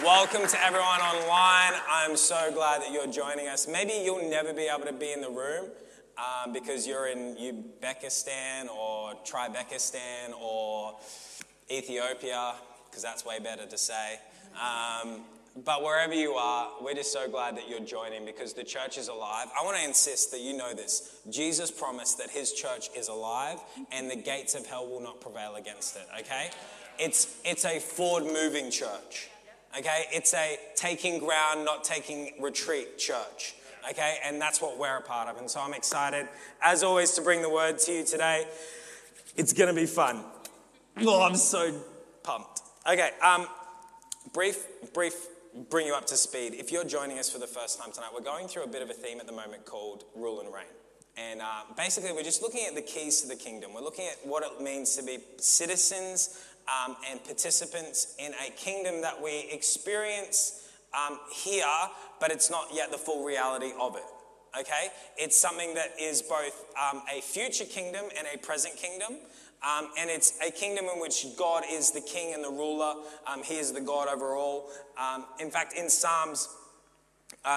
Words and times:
Welcome 0.00 0.46
to 0.48 0.64
everyone 0.64 1.00
online. 1.00 1.78
I'm 1.88 2.16
so 2.16 2.50
glad 2.50 2.80
that 2.80 2.92
you're 2.92 3.06
joining 3.06 3.46
us. 3.46 3.68
Maybe 3.68 3.92
you'll 4.02 4.28
never 4.28 4.54
be 4.54 4.62
able 4.62 4.86
to 4.86 4.92
be 4.92 5.12
in 5.12 5.20
the 5.20 5.28
room 5.28 5.66
um, 6.16 6.54
because 6.54 6.86
you're 6.86 7.08
in 7.08 7.36
Uzbekistan 7.36 8.68
or 8.70 9.12
Tribekistan 9.22 10.32
or 10.40 10.96
Ethiopia, 11.70 12.54
because 12.88 13.02
that's 13.02 13.26
way 13.26 13.38
better 13.38 13.66
to 13.66 13.76
say. 13.76 14.18
Um, 14.54 15.20
but 15.62 15.82
wherever 15.82 16.14
you 16.14 16.32
are, 16.32 16.70
we're 16.80 16.94
just 16.94 17.12
so 17.12 17.28
glad 17.28 17.58
that 17.58 17.68
you're 17.68 17.80
joining 17.80 18.24
because 18.24 18.54
the 18.54 18.64
church 18.64 18.96
is 18.96 19.08
alive. 19.08 19.48
I 19.60 19.62
want 19.62 19.76
to 19.76 19.84
insist 19.84 20.30
that 20.30 20.40
you 20.40 20.56
know 20.56 20.72
this. 20.72 21.20
Jesus 21.28 21.70
promised 21.70 22.16
that 22.16 22.30
his 22.30 22.54
church 22.54 22.88
is 22.96 23.08
alive 23.08 23.58
and 23.92 24.10
the 24.10 24.16
gates 24.16 24.54
of 24.54 24.64
hell 24.64 24.88
will 24.88 25.02
not 25.02 25.20
prevail 25.20 25.56
against 25.56 25.96
it, 25.96 26.08
okay? 26.20 26.48
It's, 26.98 27.36
it's 27.44 27.66
a 27.66 27.78
forward 27.78 28.24
moving 28.24 28.70
church, 28.70 29.28
okay? 29.78 30.04
It's 30.12 30.34
a 30.34 30.58
taking 30.76 31.18
ground, 31.18 31.64
not 31.64 31.84
taking 31.84 32.32
retreat 32.40 32.98
church, 32.98 33.54
okay? 33.90 34.18
And 34.24 34.40
that's 34.40 34.60
what 34.60 34.78
we're 34.78 34.98
a 34.98 35.02
part 35.02 35.28
of. 35.28 35.38
And 35.38 35.50
so 35.50 35.60
I'm 35.60 35.74
excited, 35.74 36.28
as 36.62 36.82
always, 36.82 37.12
to 37.12 37.22
bring 37.22 37.42
the 37.42 37.50
word 37.50 37.78
to 37.80 37.92
you 37.92 38.04
today. 38.04 38.46
It's 39.36 39.52
going 39.52 39.74
to 39.74 39.80
be 39.80 39.86
fun. 39.86 40.24
Oh, 40.98 41.22
I'm 41.22 41.36
so 41.36 41.74
pumped. 42.22 42.60
Okay, 42.86 43.10
um, 43.22 43.46
brief, 44.32 44.66
brief 44.92 45.14
bring 45.70 45.86
you 45.86 45.94
up 45.94 46.06
to 46.06 46.16
speed. 46.16 46.54
If 46.54 46.72
you're 46.72 46.84
joining 46.84 47.18
us 47.18 47.30
for 47.30 47.38
the 47.38 47.46
first 47.46 47.78
time 47.78 47.92
tonight, 47.92 48.10
we're 48.14 48.22
going 48.22 48.48
through 48.48 48.64
a 48.64 48.68
bit 48.68 48.82
of 48.82 48.90
a 48.90 48.94
theme 48.94 49.20
at 49.20 49.26
the 49.26 49.32
moment 49.32 49.64
called 49.64 50.04
rule 50.14 50.40
and 50.40 50.52
reign. 50.52 50.64
And 51.16 51.42
uh, 51.42 51.64
basically, 51.76 52.12
we're 52.12 52.22
just 52.22 52.40
looking 52.40 52.64
at 52.66 52.74
the 52.74 52.82
keys 52.82 53.20
to 53.20 53.28
the 53.28 53.36
kingdom. 53.36 53.74
We're 53.74 53.82
looking 53.82 54.06
at 54.06 54.26
what 54.26 54.42
it 54.44 54.62
means 54.62 54.96
to 54.96 55.02
be 55.02 55.18
citizens 55.36 56.42
um, 56.68 56.96
and 57.10 57.22
participants 57.24 58.14
in 58.18 58.32
a 58.46 58.50
kingdom 58.52 59.00
that 59.02 59.20
we 59.20 59.48
experience 59.50 60.68
um, 60.94 61.18
here, 61.32 61.64
but 62.20 62.30
it's 62.30 62.50
not 62.50 62.68
yet 62.72 62.90
the 62.90 62.98
full 62.98 63.24
reality 63.24 63.72
of 63.80 63.96
it. 63.96 64.04
Okay? 64.58 64.88
It's 65.16 65.38
something 65.38 65.74
that 65.74 65.92
is 66.00 66.22
both 66.22 66.66
um, 66.80 67.02
a 67.12 67.20
future 67.20 67.64
kingdom 67.64 68.04
and 68.16 68.26
a 68.32 68.38
present 68.38 68.76
kingdom. 68.76 69.16
Um, 69.62 69.90
and 69.96 70.10
it's 70.10 70.34
a 70.46 70.50
kingdom 70.50 70.86
in 70.92 71.00
which 71.00 71.24
God 71.38 71.62
is 71.70 71.92
the 71.92 72.00
king 72.00 72.34
and 72.34 72.42
the 72.42 72.50
ruler. 72.50 72.94
Um, 73.26 73.42
he 73.42 73.58
is 73.58 73.72
the 73.72 73.80
God 73.80 74.08
over 74.08 74.34
all. 74.34 74.68
Um, 74.98 75.26
in 75.38 75.50
fact, 75.50 75.74
in 75.74 75.88
Psalms, 75.88 76.48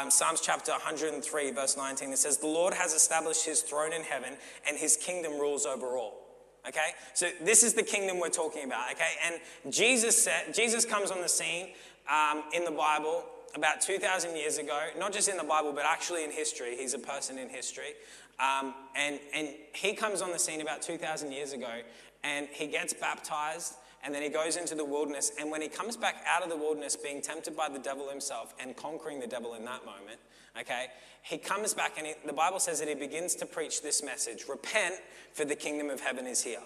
Psalms 0.10 0.42
chapter 0.42 0.72
103, 0.72 1.52
verse 1.52 1.78
19, 1.78 2.14
it 2.14 2.18
says, 2.18 2.38
The 2.38 2.48
Lord 2.48 2.74
has 2.74 2.94
established 2.94 3.46
his 3.46 3.62
throne 3.62 3.92
in 3.92 4.04
heaven, 4.04 4.38
and 4.68 4.78
his 4.78 4.96
kingdom 4.96 5.34
rules 5.34 5.66
over 5.66 5.98
all. 5.98 6.25
Okay? 6.68 6.92
So 7.14 7.30
this 7.42 7.64
is 7.64 7.74
the 7.74 7.84
kingdom 7.84 8.20
we're 8.20 8.30
talking 8.30 8.64
about, 8.64 8.92
okay? 8.92 9.14
And 9.26 9.74
Jesus 9.74 10.22
said, 10.22 10.54
Jesus 10.54 10.86
comes 10.86 11.12
on 11.12 11.22
the 11.22 11.30
scene 11.30 11.70
um, 12.10 12.44
in 12.54 12.66
the 12.66 12.72
Bible 12.72 13.24
about 13.56 13.82
2,000 13.82 14.36
years 14.36 14.58
ago, 14.58 14.88
not 14.98 15.14
just 15.14 15.30
in 15.30 15.38
the 15.38 15.44
Bible, 15.44 15.72
but 15.72 15.86
actually 15.86 16.24
in 16.24 16.32
history. 16.32 16.76
He's 16.78 16.94
a 16.94 17.00
person 17.00 17.38
in 17.38 17.50
history. 17.50 17.94
Um, 18.40 18.74
and, 18.96 19.20
and 19.34 19.50
he 19.74 19.94
comes 19.94 20.22
on 20.22 20.32
the 20.32 20.40
scene 20.40 20.62
about 20.62 20.82
2,000 20.82 21.32
years 21.32 21.54
ago 21.54 21.82
and 22.24 22.48
he 22.52 22.68
gets 22.68 22.94
baptized 22.94 23.76
and 24.04 24.14
then 24.14 24.22
he 24.22 24.30
goes 24.30 24.58
into 24.58 24.76
the 24.76 24.86
wilderness. 24.86 25.32
And 25.40 25.50
when 25.50 25.62
he 25.62 25.68
comes 25.68 25.96
back 25.98 26.24
out 26.28 26.44
of 26.44 26.50
the 26.50 26.58
wilderness, 26.58 26.96
being 26.96 27.22
tempted 27.22 27.56
by 27.56 27.70
the 27.70 27.80
devil 27.80 28.10
himself 28.10 28.54
and 28.60 28.76
conquering 28.76 29.20
the 29.20 29.28
devil 29.28 29.56
in 29.56 29.66
that 29.66 29.86
moment, 29.86 30.20
okay, 30.60 30.88
he 31.22 31.38
comes 31.38 31.74
back 31.74 31.94
and 31.98 32.08
he, 32.08 32.14
the 32.26 32.34
Bible 32.34 32.60
says 32.60 32.80
that 32.80 32.88
he 32.88 32.96
begins 32.96 33.36
to 33.36 33.46
preach 33.46 33.82
this 33.82 34.04
message 34.04 34.46
repent, 34.48 34.96
for 35.34 35.44
the 35.44 35.56
kingdom 35.56 35.90
of 35.90 36.00
heaven 36.00 36.28
is 36.28 36.44
here. 36.44 36.62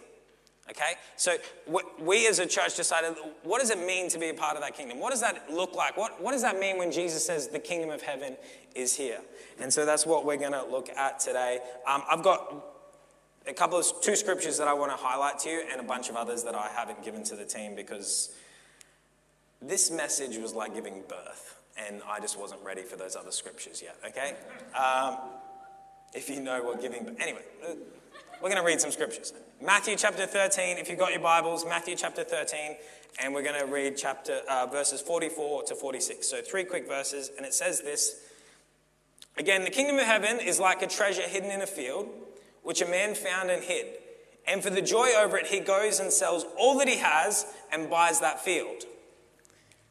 Okay? 0.69 0.93
So 1.15 1.37
we 1.99 2.27
as 2.27 2.39
a 2.39 2.45
church 2.45 2.75
decided 2.75 3.15
what 3.43 3.59
does 3.59 3.71
it 3.71 3.79
mean 3.79 4.09
to 4.09 4.19
be 4.19 4.29
a 4.29 4.33
part 4.33 4.55
of 4.55 4.61
that 4.61 4.75
kingdom? 4.75 4.99
What 4.99 5.09
does 5.09 5.21
that 5.21 5.51
look 5.51 5.75
like? 5.75 5.97
What, 5.97 6.21
what 6.21 6.33
does 6.33 6.43
that 6.43 6.59
mean 6.59 6.77
when 6.77 6.91
Jesus 6.91 7.25
says 7.25 7.47
the 7.47 7.59
kingdom 7.59 7.89
of 7.89 8.01
heaven 8.01 8.37
is 8.75 8.95
here? 8.95 9.21
And 9.59 9.73
so 9.73 9.85
that's 9.85 10.05
what 10.05 10.25
we're 10.25 10.37
going 10.37 10.51
to 10.51 10.65
look 10.65 10.89
at 10.89 11.19
today. 11.19 11.59
Um, 11.87 12.03
I've 12.09 12.23
got 12.23 12.53
a 13.47 13.53
couple 13.53 13.79
of 13.79 13.85
two 14.01 14.15
scriptures 14.15 14.57
that 14.59 14.67
I 14.67 14.73
want 14.73 14.91
to 14.91 14.97
highlight 14.97 15.39
to 15.39 15.49
you 15.49 15.63
and 15.71 15.81
a 15.81 15.83
bunch 15.83 16.09
of 16.09 16.15
others 16.15 16.43
that 16.43 16.53
I 16.53 16.67
haven't 16.67 17.03
given 17.03 17.23
to 17.25 17.35
the 17.35 17.45
team 17.45 17.75
because 17.75 18.35
this 19.61 19.89
message 19.89 20.37
was 20.37 20.53
like 20.53 20.75
giving 20.75 21.01
birth 21.07 21.58
and 21.77 22.01
I 22.07 22.19
just 22.19 22.39
wasn't 22.39 22.61
ready 22.63 22.81
for 22.81 22.95
those 22.95 23.15
other 23.15 23.31
scriptures 23.31 23.81
yet, 23.81 23.97
okay? 24.07 24.35
Um, 24.77 25.17
if 26.13 26.29
you 26.29 26.39
know 26.39 26.63
what 26.63 26.81
giving, 26.81 27.05
but 27.05 27.19
anyway, 27.19 27.43
we're 28.41 28.49
going 28.49 28.61
to 28.61 28.65
read 28.65 28.81
some 28.81 28.91
scriptures. 28.91 29.33
Matthew 29.61 29.95
chapter 29.97 30.25
13, 30.25 30.77
if 30.77 30.89
you've 30.89 30.99
got 30.99 31.11
your 31.11 31.21
Bibles, 31.21 31.65
Matthew 31.65 31.95
chapter 31.95 32.23
13, 32.23 32.77
and 33.21 33.33
we're 33.33 33.43
going 33.43 33.59
to 33.59 33.65
read 33.65 33.97
chapter 33.97 34.41
uh, 34.49 34.65
verses 34.67 35.01
44 35.01 35.63
to 35.63 35.75
46. 35.75 36.27
So 36.27 36.41
three 36.41 36.63
quick 36.63 36.87
verses, 36.87 37.31
and 37.35 37.45
it 37.45 37.53
says 37.53 37.81
this. 37.81 38.21
Again, 39.37 39.63
the 39.63 39.69
kingdom 39.69 39.97
of 39.97 40.05
heaven 40.05 40.39
is 40.39 40.59
like 40.59 40.81
a 40.81 40.87
treasure 40.87 41.21
hidden 41.21 41.51
in 41.51 41.61
a 41.61 41.67
field, 41.67 42.09
which 42.63 42.81
a 42.81 42.85
man 42.87 43.15
found 43.15 43.49
and 43.49 43.63
hid. 43.63 43.87
And 44.47 44.63
for 44.63 44.69
the 44.69 44.81
joy 44.81 45.09
over 45.17 45.37
it, 45.37 45.47
he 45.47 45.59
goes 45.59 45.99
and 45.99 46.11
sells 46.11 46.45
all 46.57 46.77
that 46.79 46.87
he 46.87 46.97
has 46.97 47.45
and 47.71 47.89
buys 47.89 48.19
that 48.21 48.41
field. 48.41 48.85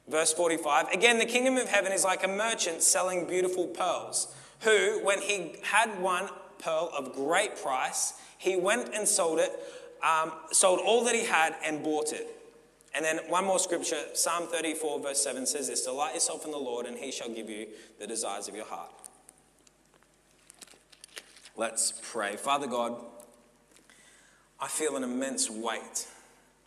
Verse 0.09 0.33
45 0.33 0.89
Again, 0.93 1.19
the 1.19 1.27
kingdom 1.27 1.57
of 1.57 1.69
heaven 1.69 1.93
is 1.93 2.05
like 2.05 2.25
a 2.25 2.29
merchant 2.29 2.83
selling 2.83 3.27
beautiful 3.27 3.67
pearls, 3.67 4.35
who, 4.61 5.05
when 5.05 5.21
he 5.21 5.57
had 5.63 6.01
one 6.01 6.29
pearl 6.59 6.91
of 6.97 7.15
great 7.15 7.57
price, 7.63 8.15
he 8.39 8.57
went 8.57 8.95
and 8.95 9.07
sold 9.07 9.39
it, 9.39 9.53
um, 10.03 10.33
sold 10.51 10.81
all 10.85 11.05
that 11.05 11.15
he 11.15 11.25
had 11.25 11.55
and 11.65 11.83
bought 11.83 12.13
it. 12.13 12.27
And 12.95 13.05
then 13.05 13.19
one 13.29 13.45
more 13.45 13.59
scripture, 13.59 14.03
Psalm 14.15 14.49
34, 14.49 15.01
verse 15.01 15.23
7 15.23 15.47
says 15.47 15.69
this 15.69 15.85
Delight 15.85 16.15
yourself 16.15 16.45
in 16.45 16.51
the 16.51 16.59
Lord, 16.59 16.87
and 16.87 16.97
he 16.97 17.13
shall 17.13 17.29
give 17.29 17.51
you 17.51 17.67
the 18.01 18.07
desires 18.07 18.49
of 18.49 18.57
your 18.57 18.65
heart. 18.65 18.91
Let's 21.57 22.01
pray. 22.03 22.37
Father 22.37 22.67
God, 22.67 22.97
I 24.61 24.69
feel 24.69 24.97
an 24.97 25.05
immense 25.05 25.51
weight 25.51 26.07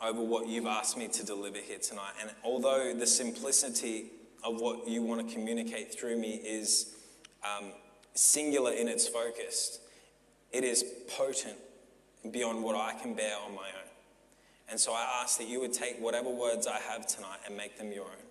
over 0.03 0.21
what 0.21 0.47
you've 0.47 0.65
asked 0.65 0.97
me 0.97 1.07
to 1.07 1.25
deliver 1.25 1.57
here 1.57 1.77
tonight. 1.77 2.13
And 2.21 2.31
although 2.43 2.93
the 2.93 3.07
simplicity 3.07 4.07
of 4.43 4.59
what 4.59 4.87
you 4.87 5.03
want 5.03 5.27
to 5.27 5.33
communicate 5.33 5.93
through 5.93 6.17
me 6.17 6.35
is 6.35 6.95
um, 7.43 7.71
singular 8.13 8.71
in 8.71 8.87
its 8.87 9.07
focus, 9.07 9.79
it 10.51 10.63
is 10.63 10.83
potent 11.15 11.57
beyond 12.31 12.63
what 12.63 12.75
I 12.75 12.93
can 12.99 13.13
bear 13.13 13.35
on 13.45 13.53
my 13.55 13.67
own. 13.67 13.89
And 14.69 14.79
so 14.79 14.93
I 14.93 15.21
ask 15.21 15.37
that 15.37 15.47
you 15.47 15.59
would 15.59 15.73
take 15.73 15.97
whatever 15.99 16.29
words 16.29 16.65
I 16.65 16.79
have 16.79 17.05
tonight 17.05 17.39
and 17.45 17.55
make 17.55 17.77
them 17.77 17.91
your 17.91 18.05
own. 18.05 18.25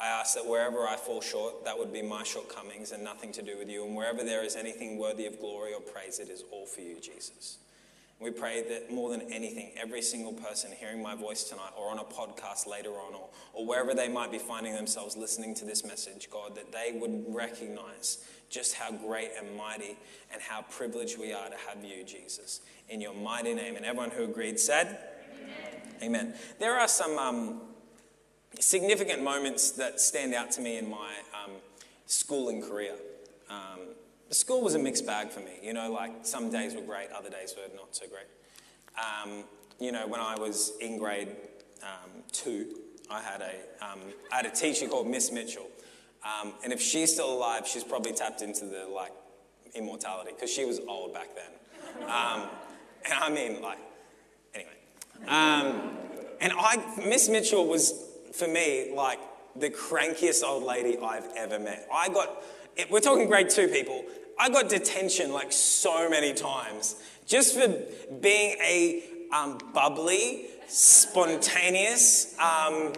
I 0.00 0.06
ask 0.06 0.34
that 0.34 0.46
wherever 0.46 0.86
I 0.86 0.96
fall 0.96 1.20
short, 1.20 1.64
that 1.64 1.76
would 1.76 1.92
be 1.92 2.02
my 2.02 2.22
shortcomings 2.22 2.92
and 2.92 3.02
nothing 3.02 3.32
to 3.32 3.42
do 3.42 3.58
with 3.58 3.68
you. 3.68 3.84
And 3.84 3.96
wherever 3.96 4.22
there 4.22 4.44
is 4.44 4.54
anything 4.54 4.96
worthy 4.96 5.26
of 5.26 5.40
glory 5.40 5.74
or 5.74 5.80
praise, 5.80 6.20
it 6.20 6.28
is 6.28 6.44
all 6.52 6.66
for 6.66 6.82
you, 6.82 7.00
Jesus. 7.00 7.58
We 8.20 8.32
pray 8.32 8.64
that 8.68 8.92
more 8.92 9.10
than 9.10 9.32
anything, 9.32 9.70
every 9.76 10.02
single 10.02 10.32
person 10.32 10.72
hearing 10.72 11.00
my 11.00 11.14
voice 11.14 11.44
tonight 11.44 11.70
or 11.78 11.90
on 11.90 12.00
a 12.00 12.04
podcast 12.04 12.66
later 12.66 12.90
on 12.90 13.14
or, 13.14 13.28
or 13.52 13.64
wherever 13.64 13.94
they 13.94 14.08
might 14.08 14.32
be 14.32 14.38
finding 14.38 14.74
themselves 14.74 15.16
listening 15.16 15.54
to 15.56 15.64
this 15.64 15.84
message, 15.84 16.28
God, 16.28 16.56
that 16.56 16.72
they 16.72 16.98
would 16.98 17.24
recognize 17.28 18.18
just 18.50 18.74
how 18.74 18.90
great 18.90 19.30
and 19.38 19.56
mighty 19.56 19.96
and 20.32 20.42
how 20.42 20.62
privileged 20.62 21.18
we 21.18 21.32
are 21.32 21.48
to 21.48 21.56
have 21.68 21.84
you, 21.84 22.02
Jesus. 22.02 22.60
In 22.88 23.00
your 23.00 23.14
mighty 23.14 23.54
name. 23.54 23.76
And 23.76 23.84
everyone 23.84 24.10
who 24.10 24.24
agreed 24.24 24.58
said, 24.58 24.98
Amen. 26.02 26.24
Amen. 26.26 26.34
There 26.58 26.76
are 26.76 26.88
some 26.88 27.18
um, 27.18 27.60
significant 28.58 29.22
moments 29.22 29.70
that 29.72 30.00
stand 30.00 30.34
out 30.34 30.50
to 30.52 30.60
me 30.60 30.76
in 30.78 30.90
my 30.90 31.12
um, 31.44 31.52
schooling 32.06 32.62
career. 32.62 32.96
Um, 33.48 33.80
school 34.30 34.62
was 34.62 34.74
a 34.74 34.78
mixed 34.78 35.06
bag 35.06 35.30
for 35.30 35.40
me. 35.40 35.58
You 35.62 35.72
know, 35.72 35.90
like 35.90 36.12
some 36.22 36.50
days 36.50 36.74
were 36.74 36.82
great, 36.82 37.10
other 37.10 37.30
days 37.30 37.54
were 37.56 37.74
not 37.74 37.94
so 37.94 38.06
great. 38.06 38.26
Um, 38.98 39.44
you 39.80 39.92
know, 39.92 40.06
when 40.06 40.20
I 40.20 40.34
was 40.36 40.72
in 40.80 40.98
grade 40.98 41.28
um, 41.82 42.22
two, 42.32 42.66
I 43.10 43.20
had 43.22 43.40
a, 43.40 43.84
um, 43.84 44.00
I 44.32 44.36
had 44.36 44.46
a 44.46 44.50
teacher 44.50 44.86
called 44.88 45.06
Miss 45.06 45.30
Mitchell. 45.32 45.68
Um, 46.24 46.54
and 46.64 46.72
if 46.72 46.80
she's 46.80 47.12
still 47.12 47.32
alive, 47.32 47.66
she's 47.66 47.84
probably 47.84 48.12
tapped 48.12 48.42
into 48.42 48.64
the 48.64 48.86
like 48.92 49.12
immortality 49.74 50.32
because 50.34 50.52
she 50.52 50.64
was 50.64 50.80
old 50.88 51.14
back 51.14 51.28
then. 51.34 52.08
and 53.04 53.14
I 53.14 53.30
mean, 53.30 53.62
like, 53.62 53.78
anyway. 54.54 54.70
and 56.40 56.52
I, 56.52 56.82
Miss 57.06 57.28
Mitchell 57.28 57.66
was 57.66 58.04
for 58.32 58.48
me, 58.48 58.92
like 58.94 59.18
the 59.56 59.70
crankiest 59.70 60.42
old 60.42 60.62
lady 60.62 60.98
I've 60.98 61.28
ever 61.36 61.58
met. 61.58 61.88
I 61.92 62.08
got, 62.08 62.42
we're 62.90 63.00
talking 63.00 63.26
grade 63.26 63.50
two 63.50 63.68
people, 63.68 64.04
I 64.38 64.50
got 64.50 64.68
detention 64.68 65.32
like 65.32 65.52
so 65.52 66.08
many 66.08 66.32
times 66.32 66.96
just 67.26 67.58
for 67.58 67.68
being 68.20 68.56
a 68.60 69.02
um, 69.32 69.58
bubbly, 69.74 70.46
spontaneous, 70.66 72.34
um, 72.38 72.92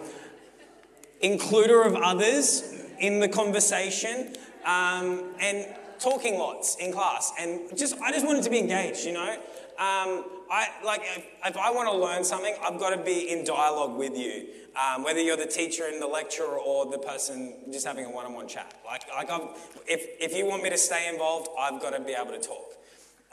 includer 1.21 1.85
of 1.85 1.95
others 1.95 2.63
in 2.99 3.19
the 3.19 3.27
conversation, 3.27 4.33
um, 4.65 5.23
and 5.39 5.67
talking 5.99 6.37
lots 6.37 6.75
in 6.77 6.93
class. 6.93 7.33
And 7.39 7.75
just, 7.77 7.99
I 8.01 8.11
just 8.11 8.25
wanted 8.25 8.43
to 8.43 8.49
be 8.49 8.59
engaged, 8.59 9.05
you 9.05 9.13
know? 9.13 9.37
Um, 9.81 10.25
I 10.51 10.67
like 10.85 11.01
if, 11.03 11.25
if 11.43 11.57
I 11.57 11.71
want 11.71 11.89
to 11.89 11.97
learn 11.97 12.23
something, 12.23 12.53
I've 12.63 12.79
got 12.79 12.91
to 12.91 13.03
be 13.03 13.31
in 13.31 13.43
dialogue 13.43 13.97
with 13.97 14.15
you. 14.15 14.45
Um, 14.79 15.03
whether 15.03 15.19
you're 15.19 15.37
the 15.37 15.47
teacher 15.47 15.87
and 15.91 15.99
the 15.99 16.05
lecturer 16.05 16.59
or 16.59 16.85
the 16.91 16.99
person 16.99 17.55
just 17.71 17.87
having 17.87 18.05
a 18.05 18.11
one-on-one 18.11 18.47
chat. 18.47 18.75
Like, 18.85 19.01
like 19.09 19.31
I've, 19.31 19.49
if, 19.87 20.05
if 20.19 20.37
you 20.37 20.45
want 20.45 20.61
me 20.61 20.69
to 20.69 20.77
stay 20.77 21.09
involved, 21.09 21.49
I've 21.59 21.81
got 21.81 21.97
to 21.97 21.99
be 21.99 22.13
able 22.13 22.31
to 22.31 22.39
talk, 22.39 22.75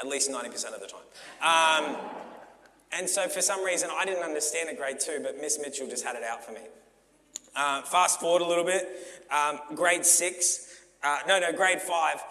at 0.01 0.07
least 0.09 0.31
90% 0.31 0.73
of 0.73 0.81
the 0.81 0.87
time. 0.89 1.85
Um, 1.85 1.97
and 2.93 3.11
so 3.11 3.29
for 3.29 3.43
some 3.43 3.63
reason, 3.63 3.91
I 3.93 4.07
didn't 4.07 4.25
understand 4.25 4.71
at 4.71 4.79
grade 4.79 5.01
two, 5.01 5.21
but 5.23 5.39
Miss 5.39 5.59
Mitchell 5.61 5.87
just 5.87 6.03
had 6.03 6.17
it 6.17 6.25
out 6.25 6.43
for 6.43 6.53
me. 6.53 6.63
Uh, 7.55 7.83
fast 7.83 8.21
forward 8.21 8.41
a 8.41 8.49
little 8.49 8.65
bit, 8.65 8.89
um, 9.31 9.61
grade 9.75 10.07
six, 10.07 10.81
uh, 11.05 11.19
no, 11.29 11.39
no, 11.39 11.53
grade 11.53 11.83
five. 11.83 12.23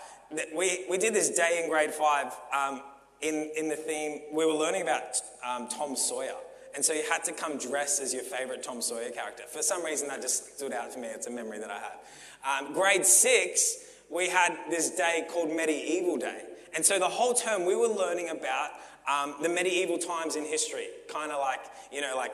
We, 0.56 0.86
we 0.90 0.98
did 0.98 1.14
this 1.14 1.30
day 1.30 1.62
in 1.64 1.70
grade 1.70 1.94
five 1.94 2.36
um, 2.52 2.82
in, 3.22 3.52
in 3.58 3.70
the 3.70 3.76
theme, 3.76 4.22
we 4.32 4.46
were 4.46 4.54
learning 4.54 4.84
about 4.84 5.18
um, 5.46 5.68
Tom 5.68 5.96
Sawyer. 5.96 6.36
And 6.76 6.86
so 6.86 6.94
you 6.94 7.04
had 7.10 7.24
to 7.24 7.32
come 7.32 7.58
dressed 7.58 8.02
as 8.02 8.14
your 8.14 8.24
favorite 8.24 8.62
Tom 8.62 8.82
Sawyer 8.82 9.10
character. 9.10 9.44
For 9.48 9.64
some 9.64 9.84
reason, 9.84 10.08
that 10.10 10.22
just 10.22 10.58
stood 10.58 10.74
out 10.74 10.92
to 10.92 11.00
me. 11.00 11.08
It's 11.08 11.28
a 11.28 11.32
memory 11.32 11.60
that 11.60 11.72
I 11.72 11.80
have. 11.80 12.66
Um, 12.68 12.74
grade 12.74 13.06
six, 13.06 13.78
we 14.10 14.30
had 14.30 14.56
this 14.70 14.92
day 14.92 15.26
called 15.30 15.50
Medieval 15.50 16.18
Day. 16.18 16.44
And 16.76 16.86
so 16.86 17.00
the 17.00 17.10
whole 17.10 17.34
term, 17.34 17.66
we 17.66 17.76
were 17.76 17.88
learning 17.88 18.30
about 18.30 18.72
um, 19.08 19.36
the 19.42 19.50
medieval 19.50 19.98
times 19.98 20.36
in 20.36 20.44
history, 20.44 20.88
kind 21.12 21.32
of 21.32 21.40
like, 21.40 21.62
you 21.92 22.02
know, 22.02 22.16
like 22.16 22.34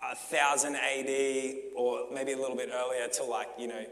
1000 0.00 0.76
AD 0.76 1.54
or 1.74 2.06
maybe 2.12 2.32
a 2.32 2.38
little 2.38 2.56
bit 2.56 2.70
earlier 2.72 3.08
to 3.08 3.24
like, 3.24 3.48
you 3.58 3.66
know, 3.68 3.84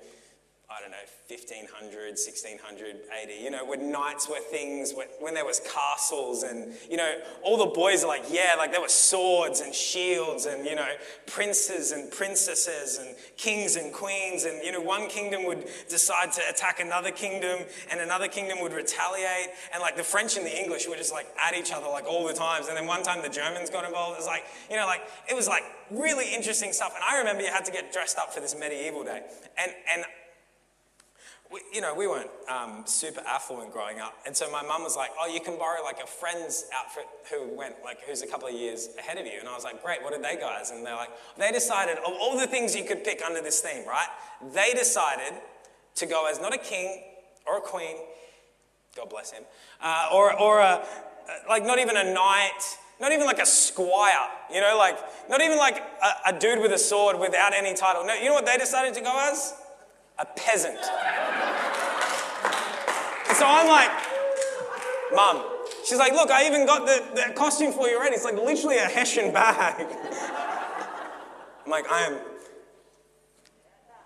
I 0.71 0.81
don't 0.81 0.91
know, 0.91 0.97
1500, 1.29 2.17
1600 2.17 2.97
AD, 3.13 3.31
you 3.39 3.51
know, 3.51 3.67
when 3.67 3.93
knights 3.93 4.31
were 4.31 4.41
things, 4.41 4.95
when 5.21 5.35
there 5.35 5.45
was 5.45 5.61
castles 5.61 6.43
and, 6.43 6.73
you 6.91 6.97
know, 6.97 7.19
all 7.43 7.59
the 7.59 7.67
boys 7.67 8.03
are 8.03 8.07
like, 8.07 8.25
yeah, 8.31 8.55
like 8.57 8.73
there 8.73 8.81
were 8.81 8.89
swords 8.89 9.61
and 9.61 9.75
shields 9.75 10.47
and, 10.47 10.65
you 10.65 10.75
know, 10.75 10.89
princes 11.27 11.93
and 11.93 12.11
princesses 12.11 12.99
and 12.99 13.15
kings 13.37 13.77
and 13.77 13.93
queens 13.93 14.45
and, 14.45 14.65
you 14.65 14.73
know, 14.73 14.81
one 14.81 15.07
kingdom 15.07 15.45
would 15.45 15.67
decide 15.91 16.33
to 16.33 16.41
attack 16.49 16.81
another 16.81 17.11
kingdom 17.11 17.61
and 17.91 18.01
another 18.01 18.27
kingdom 18.27 18.59
would 18.63 18.73
retaliate. 18.73 19.51
And 19.73 19.83
like 19.83 19.99
the 19.99 20.03
French 20.03 20.39
and 20.39 20.47
the 20.47 20.59
English 20.59 20.89
were 20.89 20.97
just 20.97 21.13
like 21.13 21.27
at 21.39 21.55
each 21.55 21.73
other 21.73 21.89
like 21.89 22.07
all 22.07 22.27
the 22.27 22.33
times. 22.35 22.69
And 22.69 22.77
then 22.77 22.87
one 22.87 23.03
time 23.03 23.23
the 23.23 23.29
Germans 23.29 23.69
got 23.69 23.85
involved. 23.85 24.15
It 24.15 24.21
was 24.21 24.27
like, 24.27 24.45
you 24.71 24.77
know, 24.77 24.87
like, 24.87 25.03
it 25.31 25.37
was 25.37 25.47
like 25.47 25.63
really 25.91 26.35
interesting 26.35 26.73
stuff. 26.73 26.95
And 26.95 27.05
I 27.07 27.19
remember 27.19 27.43
you 27.43 27.49
had 27.49 27.67
to 27.67 27.73
get 27.73 27.93
dressed 27.93 28.17
up 28.17 28.33
for 28.33 28.41
this 28.41 28.59
medieval 28.59 29.05
day. 29.05 29.23
And, 29.59 29.71
and 29.93 30.05
we, 31.55 31.61
you 31.73 31.81
know, 31.81 31.95
we 31.95 32.09
weren't 32.09 32.31
um, 32.49 32.83
super 32.85 33.23
affluent 33.29 33.73
growing 33.73 34.01
up. 34.01 34.19
And 34.27 34.37
so 34.37 34.51
my 34.51 34.63
mum 34.63 34.83
was 34.83 34.97
like, 34.97 35.11
oh, 35.21 35.33
you 35.33 35.41
can 35.41 35.57
borrow 35.57 35.85
like 35.85 36.03
a 36.03 36.07
friend's 36.07 36.67
outfit 36.77 37.07
who 37.31 37.57
went, 37.57 37.77
like, 37.85 38.01
who's 38.03 38.23
a 38.23 38.27
couple 38.27 38.49
of 38.49 38.55
years 38.55 38.89
ahead 38.99 39.19
of 39.19 39.27
you. 39.27 39.39
And 39.39 39.49
I 39.49 39.55
was 39.55 39.63
like, 39.63 39.81
great, 39.81 40.03
what 40.03 40.13
did 40.13 40.23
they 40.25 40.37
guys? 40.37 40.73
And 40.73 40.85
they're 40.85 40.97
like, 40.97 41.11
they 41.39 41.53
decided, 41.53 41.99
of 41.99 42.13
all 42.21 42.37
the 42.37 42.49
things 42.49 42.75
you 42.75 42.85
could 42.85 43.05
pick 43.05 43.23
under 43.25 43.41
this 43.41 43.61
theme, 43.61 43.87
right? 43.87 44.09
They 44.53 44.73
decided 44.73 45.33
to 45.95 46.07
go 46.07 46.29
as 46.29 46.41
not 46.41 46.53
a 46.53 46.59
king 46.59 47.05
or 47.47 47.59
a 47.59 47.61
queen, 47.61 47.99
God 48.97 49.09
bless 49.09 49.31
him, 49.31 49.45
uh, 49.81 50.09
or, 50.13 50.37
or 50.41 50.59
a, 50.59 50.85
like 51.49 51.65
not 51.65 51.79
even 51.79 51.97
a 51.97 52.13
knight, 52.13 52.79
not 53.01 53.13
even 53.13 53.27
like 53.27 53.39
a 53.39 53.47
squire, 53.47 54.29
you 54.53 54.61
know, 54.61 54.77
like 54.77 54.99
not 55.31 55.41
even 55.41 55.59
like 55.59 55.79
a, 55.79 56.31
a 56.35 56.39
dude 56.39 56.61
with 56.61 56.73
a 56.73 56.79
sword 56.79 57.21
without 57.21 57.55
any 57.55 57.75
title. 57.75 58.05
No, 58.05 58.15
you 58.15 58.27
know 58.27 58.35
what 58.35 58.47
they 58.47 58.57
decided 58.57 58.95
to 58.95 59.01
go 59.01 59.31
as? 59.31 59.55
a 60.19 60.27
peasant. 60.37 60.79
So 63.35 63.45
I'm 63.47 63.69
like, 63.69 63.91
Mum, 65.15 65.45
she's 65.85 65.99
like, 65.99 66.13
Look, 66.13 66.31
I 66.31 66.47
even 66.47 66.67
got 66.67 66.87
the, 66.87 67.03
the 67.15 67.35
costume 67.35 67.73
for 67.73 67.89
you 67.89 67.97
already. 67.97 68.15
It's 68.15 68.25
like 68.25 68.35
literally 68.35 68.79
a 68.79 68.87
Hessian 68.87 69.33
bag. 69.33 69.87
I'm 71.65 71.71
like, 71.71 71.91
I 71.91 72.03
am. 72.03 72.19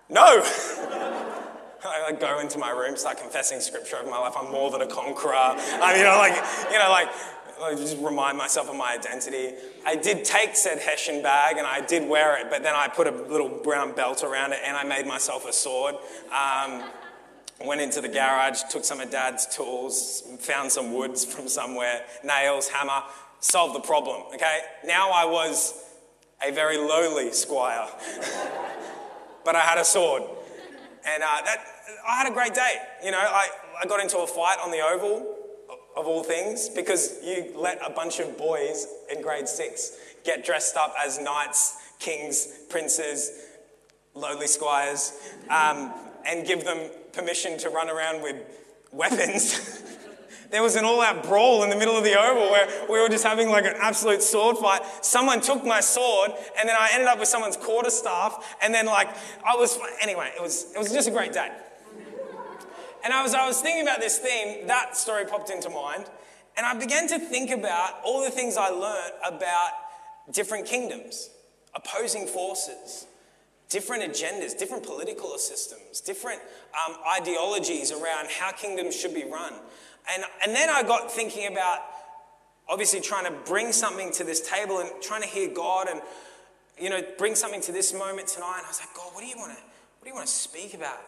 No! 0.09 0.43
I 1.85 2.01
like 2.03 2.19
go 2.19 2.39
into 2.39 2.57
my 2.57 2.71
room, 2.71 2.97
start 2.97 3.19
confessing 3.19 3.59
scripture 3.61 3.97
over 3.97 4.09
my 4.09 4.17
life. 4.17 4.33
I'm 4.37 4.51
more 4.51 4.69
than 4.69 4.81
a 4.81 4.87
conqueror. 4.87 5.33
I 5.33 5.91
mean, 5.91 5.99
you 5.99 6.03
know, 6.03 6.17
like, 6.17 6.35
you 6.71 6.77
know, 6.77 6.89
like, 6.89 7.09
I 7.61 7.75
just 7.75 7.97
remind 7.97 8.37
myself 8.37 8.69
of 8.69 8.75
my 8.75 8.93
identity. 8.93 9.53
I 9.85 9.95
did 9.95 10.23
take 10.23 10.55
said 10.55 10.79
Hessian 10.79 11.21
bag 11.21 11.57
and 11.57 11.67
I 11.67 11.81
did 11.81 12.07
wear 12.07 12.37
it, 12.39 12.49
but 12.49 12.63
then 12.63 12.75
I 12.75 12.87
put 12.87 13.07
a 13.07 13.11
little 13.11 13.49
brown 13.49 13.93
belt 13.93 14.23
around 14.23 14.53
it 14.53 14.59
and 14.65 14.77
I 14.77 14.83
made 14.83 15.05
myself 15.05 15.47
a 15.47 15.53
sword. 15.53 15.95
Um, 16.31 16.83
went 17.65 17.81
into 17.81 18.01
the 18.01 18.07
garage, 18.07 18.61
took 18.69 18.85
some 18.85 18.99
of 18.99 19.11
dad's 19.11 19.45
tools, 19.55 20.23
found 20.39 20.71
some 20.71 20.93
woods 20.93 21.25
from 21.25 21.47
somewhere, 21.47 22.03
nails, 22.23 22.69
hammer, 22.69 23.03
solved 23.39 23.75
the 23.75 23.81
problem, 23.81 24.23
okay? 24.33 24.59
Now 24.85 25.11
I 25.11 25.25
was 25.25 25.83
a 26.45 26.51
very 26.51 26.77
lowly 26.77 27.31
squire, 27.31 27.87
but 29.45 29.55
I 29.55 29.61
had 29.61 29.77
a 29.77 29.85
sword. 29.85 30.23
And 31.05 31.23
uh, 31.23 31.41
that, 31.45 31.65
I 32.07 32.17
had 32.17 32.31
a 32.31 32.33
great 32.33 32.53
day. 32.53 32.75
You 33.03 33.11
know, 33.11 33.19
I, 33.19 33.49
I 33.81 33.85
got 33.87 34.01
into 34.01 34.19
a 34.19 34.27
fight 34.27 34.57
on 34.63 34.71
the 34.71 34.79
Oval 34.79 35.35
of 35.95 36.07
all 36.07 36.23
things, 36.23 36.69
because 36.69 37.17
you 37.23 37.51
let 37.55 37.79
a 37.85 37.89
bunch 37.89 38.19
of 38.19 38.37
boys 38.37 38.87
in 39.13 39.21
grade 39.21 39.47
six 39.47 39.97
get 40.23 40.45
dressed 40.45 40.77
up 40.77 40.93
as 40.97 41.19
knights, 41.19 41.77
kings, 41.99 42.47
princes, 42.69 43.47
lowly 44.13 44.47
squires, 44.47 45.13
um, 45.49 45.93
and 46.25 46.47
give 46.47 46.63
them 46.63 46.89
permission 47.13 47.57
to 47.59 47.69
run 47.69 47.89
around 47.89 48.21
with 48.21 48.35
weapons. 48.91 49.83
there 50.51 50.63
was 50.63 50.75
an 50.75 50.85
all 50.85 51.01
out 51.01 51.23
brawl 51.23 51.63
in 51.63 51.69
the 51.69 51.75
middle 51.75 51.95
of 51.95 52.03
the 52.03 52.19
oval 52.19 52.49
where 52.49 52.67
we 52.89 52.99
were 52.99 53.09
just 53.09 53.23
having 53.23 53.49
like 53.49 53.65
an 53.65 53.75
absolute 53.77 54.21
sword 54.21 54.57
fight. 54.57 54.81
Someone 55.01 55.41
took 55.41 55.63
my 55.63 55.79
sword, 55.79 56.31
and 56.57 56.67
then 56.67 56.75
I 56.77 56.89
ended 56.93 57.07
up 57.07 57.19
with 57.19 57.27
someone's 57.27 57.57
quarterstaff, 57.57 58.57
and 58.61 58.73
then 58.73 58.85
like 58.85 59.09
I 59.45 59.55
was, 59.55 59.77
anyway, 60.01 60.31
it 60.35 60.41
was, 60.41 60.71
it 60.73 60.77
was 60.77 60.91
just 60.91 61.07
a 61.07 61.11
great 61.11 61.33
day. 61.33 61.51
And 63.03 63.13
I 63.13 63.23
was, 63.23 63.33
I 63.33 63.47
was 63.47 63.61
thinking 63.61 63.83
about 63.83 64.01
this 64.01 64.17
theme, 64.17 64.67
that 64.67 64.97
story 64.97 65.25
popped 65.25 65.49
into 65.49 65.69
mind, 65.69 66.05
and 66.57 66.65
I 66.65 66.73
began 66.77 67.07
to 67.07 67.19
think 67.19 67.51
about 67.51 68.01
all 68.03 68.23
the 68.23 68.31
things 68.31 68.57
I 68.57 68.69
learned 68.69 69.13
about 69.25 69.71
different 70.31 70.65
kingdoms, 70.65 71.29
opposing 71.73 72.27
forces, 72.27 73.07
different 73.69 74.03
agendas, 74.03 74.57
different 74.57 74.83
political 74.83 75.37
systems, 75.37 76.01
different 76.01 76.41
um, 76.87 76.95
ideologies 77.19 77.91
around 77.91 78.27
how 78.29 78.51
kingdoms 78.51 78.95
should 78.95 79.13
be 79.13 79.23
run. 79.23 79.53
And, 80.13 80.23
and 80.43 80.55
then 80.55 80.69
I 80.69 80.83
got 80.83 81.11
thinking 81.11 81.47
about 81.51 81.79
obviously 82.67 82.99
trying 82.99 83.25
to 83.25 83.31
bring 83.45 83.71
something 83.71 84.11
to 84.13 84.23
this 84.23 84.47
table 84.47 84.79
and 84.79 84.89
trying 85.01 85.21
to 85.21 85.27
hear 85.27 85.49
God 85.49 85.87
and 85.89 86.01
you 86.79 86.89
know 86.89 87.01
bring 87.17 87.35
something 87.35 87.61
to 87.61 87.71
this 87.71 87.93
moment 87.93 88.27
tonight. 88.27 88.57
And 88.57 88.65
I 88.65 88.69
was 88.69 88.79
like, 88.79 88.93
God, 88.95 89.13
what 89.13 89.21
do 89.21 89.27
you 89.27 89.37
want 89.37 89.51
to 89.51 89.63
what 89.99 90.03
do 90.03 90.09
you 90.09 90.15
want 90.15 90.27
to 90.27 90.33
speak 90.33 90.73
about? 90.73 90.99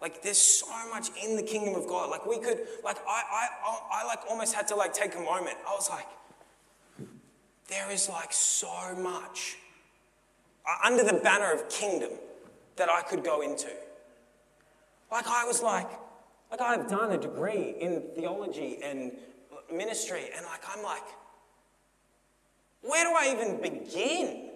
Like 0.00 0.22
there's 0.22 0.38
so 0.38 0.66
much 0.90 1.10
in 1.22 1.36
the 1.36 1.42
kingdom 1.42 1.74
of 1.74 1.86
God. 1.88 2.10
Like 2.10 2.24
we 2.24 2.38
could, 2.38 2.60
like 2.84 2.98
I, 3.06 3.48
I, 3.66 3.78
I, 4.02 4.06
like 4.06 4.20
almost 4.30 4.54
had 4.54 4.68
to 4.68 4.76
like 4.76 4.92
take 4.94 5.16
a 5.16 5.20
moment. 5.20 5.56
I 5.66 5.72
was 5.72 5.90
like, 5.90 6.06
there 7.68 7.90
is 7.90 8.08
like 8.08 8.32
so 8.32 8.94
much 8.96 9.56
under 10.84 11.04
the 11.04 11.14
banner 11.14 11.52
of 11.52 11.68
kingdom 11.68 12.10
that 12.76 12.88
I 12.90 13.02
could 13.02 13.24
go 13.24 13.40
into. 13.40 13.68
Like 15.10 15.26
I 15.26 15.44
was 15.44 15.62
like, 15.62 15.88
like 16.50 16.60
I've 16.60 16.88
done 16.88 17.12
a 17.12 17.18
degree 17.18 17.74
in 17.80 18.02
theology 18.14 18.78
and 18.82 19.12
ministry, 19.72 20.24
and 20.34 20.44
like 20.46 20.62
I'm 20.74 20.82
like, 20.82 21.02
where 22.82 23.04
do 23.04 23.14
I 23.16 23.34
even 23.34 23.60
begin? 23.60 24.50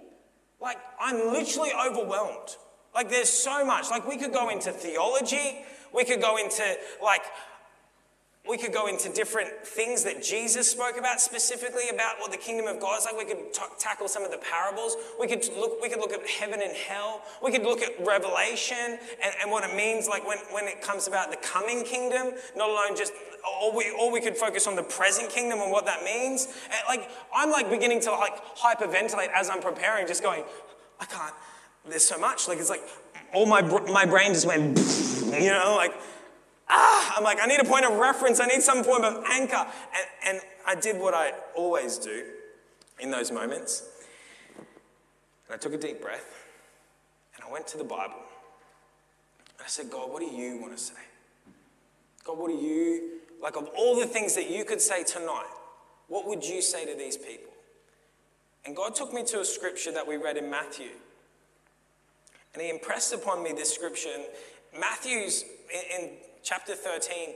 Like 0.61 0.79
I'm 1.01 1.33
literally 1.33 1.71
overwhelmed. 1.73 2.57
Like 2.95 3.11
there's 3.11 3.29
so 3.29 3.65
much. 3.65 3.91
Like 3.91 4.07
we 4.07 4.17
could 4.17 4.33
go 4.33 4.49
into 4.51 4.71
theology, 4.73 5.65
we 5.93 6.05
could 6.05 6.21
go 6.21 6.37
into 6.37 6.63
like 7.03 7.23
we 8.49 8.59
could 8.59 8.73
go 8.73 8.89
into 8.89 9.09
different 9.09 9.51
things 9.65 10.03
that 10.03 10.23
Jesus 10.23 10.71
spoke 10.71 10.97
about 10.99 11.21
specifically 11.21 11.89
about 11.95 12.17
what 12.19 12.33
the 12.33 12.37
kingdom 12.37 12.67
of 12.67 12.81
God 12.81 12.99
is 12.99 13.05
like. 13.05 13.17
We 13.17 13.25
could 13.25 13.53
t- 13.53 13.63
tackle 13.79 14.09
some 14.09 14.25
of 14.25 14.33
the 14.33 14.39
parables. 14.39 14.97
We 15.21 15.29
could 15.29 15.47
look. 15.57 15.81
We 15.81 15.89
could 15.89 16.01
look 16.01 16.13
at 16.13 16.27
heaven 16.29 16.61
and 16.61 16.77
hell. 16.77 17.23
We 17.43 17.53
could 17.53 17.63
look 17.63 17.83
at 17.83 17.93
Revelation 18.05 18.99
and, 19.23 19.35
and 19.41 19.51
what 19.51 19.63
it 19.63 19.77
means, 19.77 20.09
like 20.09 20.27
when, 20.27 20.39
when 20.51 20.65
it 20.65 20.83
comes 20.83 21.07
about 21.07 21.31
the 21.31 21.37
coming 21.37 21.85
kingdom. 21.85 22.33
Not 22.57 22.69
alone 22.69 22.97
just, 22.97 23.13
or 23.63 23.77
we 23.77 23.95
or 23.99 24.11
we 24.11 24.21
could 24.21 24.37
focus 24.37 24.67
on 24.67 24.75
the 24.75 24.83
present 24.83 25.31
kingdom 25.31 25.61
and 25.61 25.71
what 25.71 25.87
that 25.87 26.03
means. 26.03 26.47
And 26.65 26.81
like 26.89 27.11
I'm 27.35 27.51
like 27.51 27.71
beginning 27.71 28.01
to 28.01 28.11
like 28.11 28.43
hyperventilate 28.57 29.31
as 29.33 29.51
I'm 29.51 29.61
preparing, 29.61 30.09
just 30.09 30.23
going, 30.23 30.43
I 30.99 31.05
can't 31.05 31.35
there's 31.89 32.05
so 32.05 32.19
much. 32.19 32.49
Like, 32.49 32.59
it's 32.59 32.71
like 32.71 32.83
all 33.33 33.47
my, 33.47 33.63
my 33.63 34.07
brain 34.07 34.33
just 34.33 34.47
went, 34.47 34.79
you 35.43 35.51
know, 35.51 35.75
like, 35.77 35.95
ah, 36.69 37.02
I'm 37.17 37.25
like, 37.25 37.39
I 37.41 37.47
need 37.47 37.61
a 37.61 37.65
point 37.65 37.85
of 37.85 37.99
reference. 37.99 38.41
I 38.41 38.47
need 38.47 38.63
some 38.63 38.85
point 38.85 39.05
of 39.05 39.25
anchor. 39.31 39.67
And, 40.27 40.37
and 40.37 40.41
I 40.67 40.75
did 40.75 40.99
what 40.99 41.15
I 41.15 41.33
always 41.55 41.99
do 41.99 42.25
in 43.01 43.11
those 43.11 43.31
moments. 43.31 43.85
And 44.59 45.55
I 45.55 45.57
took 45.57 45.75
a 45.75 45.79
deep 45.79 46.01
breath 46.01 46.45
and 47.35 47.45
I 47.45 47.53
went 47.53 47.67
to 47.69 47.79
the 47.79 47.85
Bible. 47.85 48.23
And 49.59 49.65
I 49.65 49.69
said, 49.69 49.91
God, 49.91 50.11
what 50.11 50.21
do 50.21 50.27
you 50.27 50.61
want 50.61 50.77
to 50.77 50.83
say? 50.83 50.95
God, 52.25 52.39
what 52.39 52.49
do 52.49 52.55
you, 52.55 53.21
like, 53.43 53.57
of 53.57 53.69
all 53.77 53.99
the 53.99 54.07
things 54.07 54.35
that 54.37 54.49
you 54.49 54.65
could 54.65 54.81
say 54.81 55.03
tonight, 55.03 55.51
what 56.09 56.27
would 56.29 56.45
you 56.45 56.63
say 56.63 56.85
to 56.87 56.97
these 56.97 57.17
people? 57.17 57.53
And 58.65 58.77
God 58.77 58.95
took 58.95 59.13
me 59.13 59.25
to 59.25 59.41
a 59.41 59.45
scripture 59.45 59.93
that 59.93 60.07
we 60.07 60.17
read 60.17 60.37
in 60.37 60.49
Matthew. 60.49 60.91
And 62.55 62.63
He 62.63 62.71
impressed 62.71 63.13
upon 63.13 63.43
me 63.43 63.53
this 63.53 63.75
scripture. 63.75 64.11
Matthew's 64.79 65.45
in, 65.73 66.05
in 66.05 66.11
chapter 66.43 66.75
13, 66.75 67.35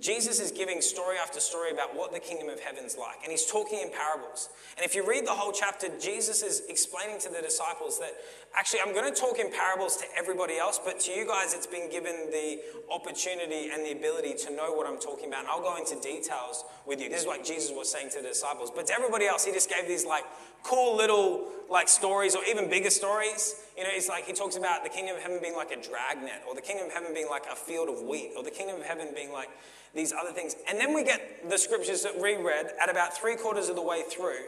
Jesus 0.00 0.40
is 0.40 0.50
giving 0.50 0.80
story 0.80 1.16
after 1.18 1.40
story 1.40 1.70
about 1.70 1.94
what 1.94 2.12
the 2.12 2.20
kingdom 2.20 2.48
of 2.48 2.58
heaven's 2.60 2.96
like, 2.96 3.16
and 3.22 3.30
he's 3.30 3.44
talking 3.44 3.80
in 3.80 3.90
parables. 3.90 4.48
And 4.76 4.84
if 4.84 4.94
you 4.94 5.06
read 5.06 5.26
the 5.26 5.32
whole 5.32 5.52
chapter, 5.52 5.88
Jesus 6.00 6.42
is 6.42 6.62
explaining 6.68 7.20
to 7.20 7.28
the 7.28 7.42
disciples 7.42 7.98
that 7.98 8.12
actually, 8.54 8.80
I'm 8.80 8.94
going 8.94 9.12
to 9.12 9.20
talk 9.20 9.38
in 9.38 9.50
parables 9.52 9.96
to 9.98 10.04
everybody 10.16 10.56
else, 10.56 10.80
but 10.82 11.00
to 11.00 11.12
you 11.12 11.26
guys, 11.26 11.52
it's 11.52 11.66
been 11.66 11.90
given 11.90 12.30
the 12.30 12.60
opportunity 12.90 13.70
and 13.72 13.84
the 13.84 13.92
ability 13.92 14.34
to 14.46 14.54
know 14.54 14.72
what 14.72 14.86
I'm 14.86 14.98
talking 14.98 15.28
about. 15.28 15.40
And 15.40 15.48
I'll 15.48 15.60
go 15.60 15.76
into 15.76 16.00
details 16.00 16.64
with 16.86 17.00
you. 17.00 17.08
This 17.08 17.22
is 17.22 17.26
what 17.26 17.44
Jesus 17.44 17.72
was 17.74 17.90
saying 17.90 18.10
to 18.10 18.22
the 18.22 18.28
disciples. 18.28 18.70
But 18.70 18.86
to 18.86 18.94
everybody 18.94 19.26
else, 19.26 19.44
he 19.44 19.52
just 19.52 19.70
gave 19.70 19.88
these 19.88 20.04
like 20.04 20.24
cool 20.62 20.96
little 20.96 21.46
like 21.70 21.88
stories 21.88 22.34
or 22.34 22.44
even 22.44 22.68
bigger 22.68 22.90
stories. 22.90 23.54
You 23.76 23.84
know, 23.84 23.90
it's 23.92 24.08
like 24.08 24.26
he 24.26 24.32
talks 24.32 24.56
about 24.56 24.84
the 24.84 24.90
kingdom 24.90 25.16
of 25.16 25.22
heaven 25.22 25.38
being 25.40 25.56
like 25.56 25.70
a 25.70 25.80
dragnet, 25.80 26.42
or 26.48 26.54
the 26.54 26.60
kingdom 26.60 26.86
of 26.86 26.92
heaven 26.92 27.14
being 27.14 27.28
like 27.28 27.44
a 27.50 27.56
field 27.56 27.88
of 27.88 28.02
wheat, 28.02 28.32
or 28.36 28.42
the 28.42 28.50
kingdom 28.50 28.76
of 28.76 28.86
heaven 28.86 29.08
being 29.14 29.32
like 29.32 29.48
these 29.94 30.12
other 30.12 30.32
things. 30.32 30.56
And 30.68 30.78
then 30.78 30.94
we 30.94 31.04
get 31.04 31.48
the 31.48 31.58
scriptures 31.58 32.02
that 32.02 32.18
we 32.20 32.36
read 32.36 32.70
at 32.80 32.90
about 32.90 33.16
three 33.16 33.36
quarters 33.36 33.68
of 33.68 33.76
the 33.76 33.82
way 33.82 34.02
through 34.08 34.44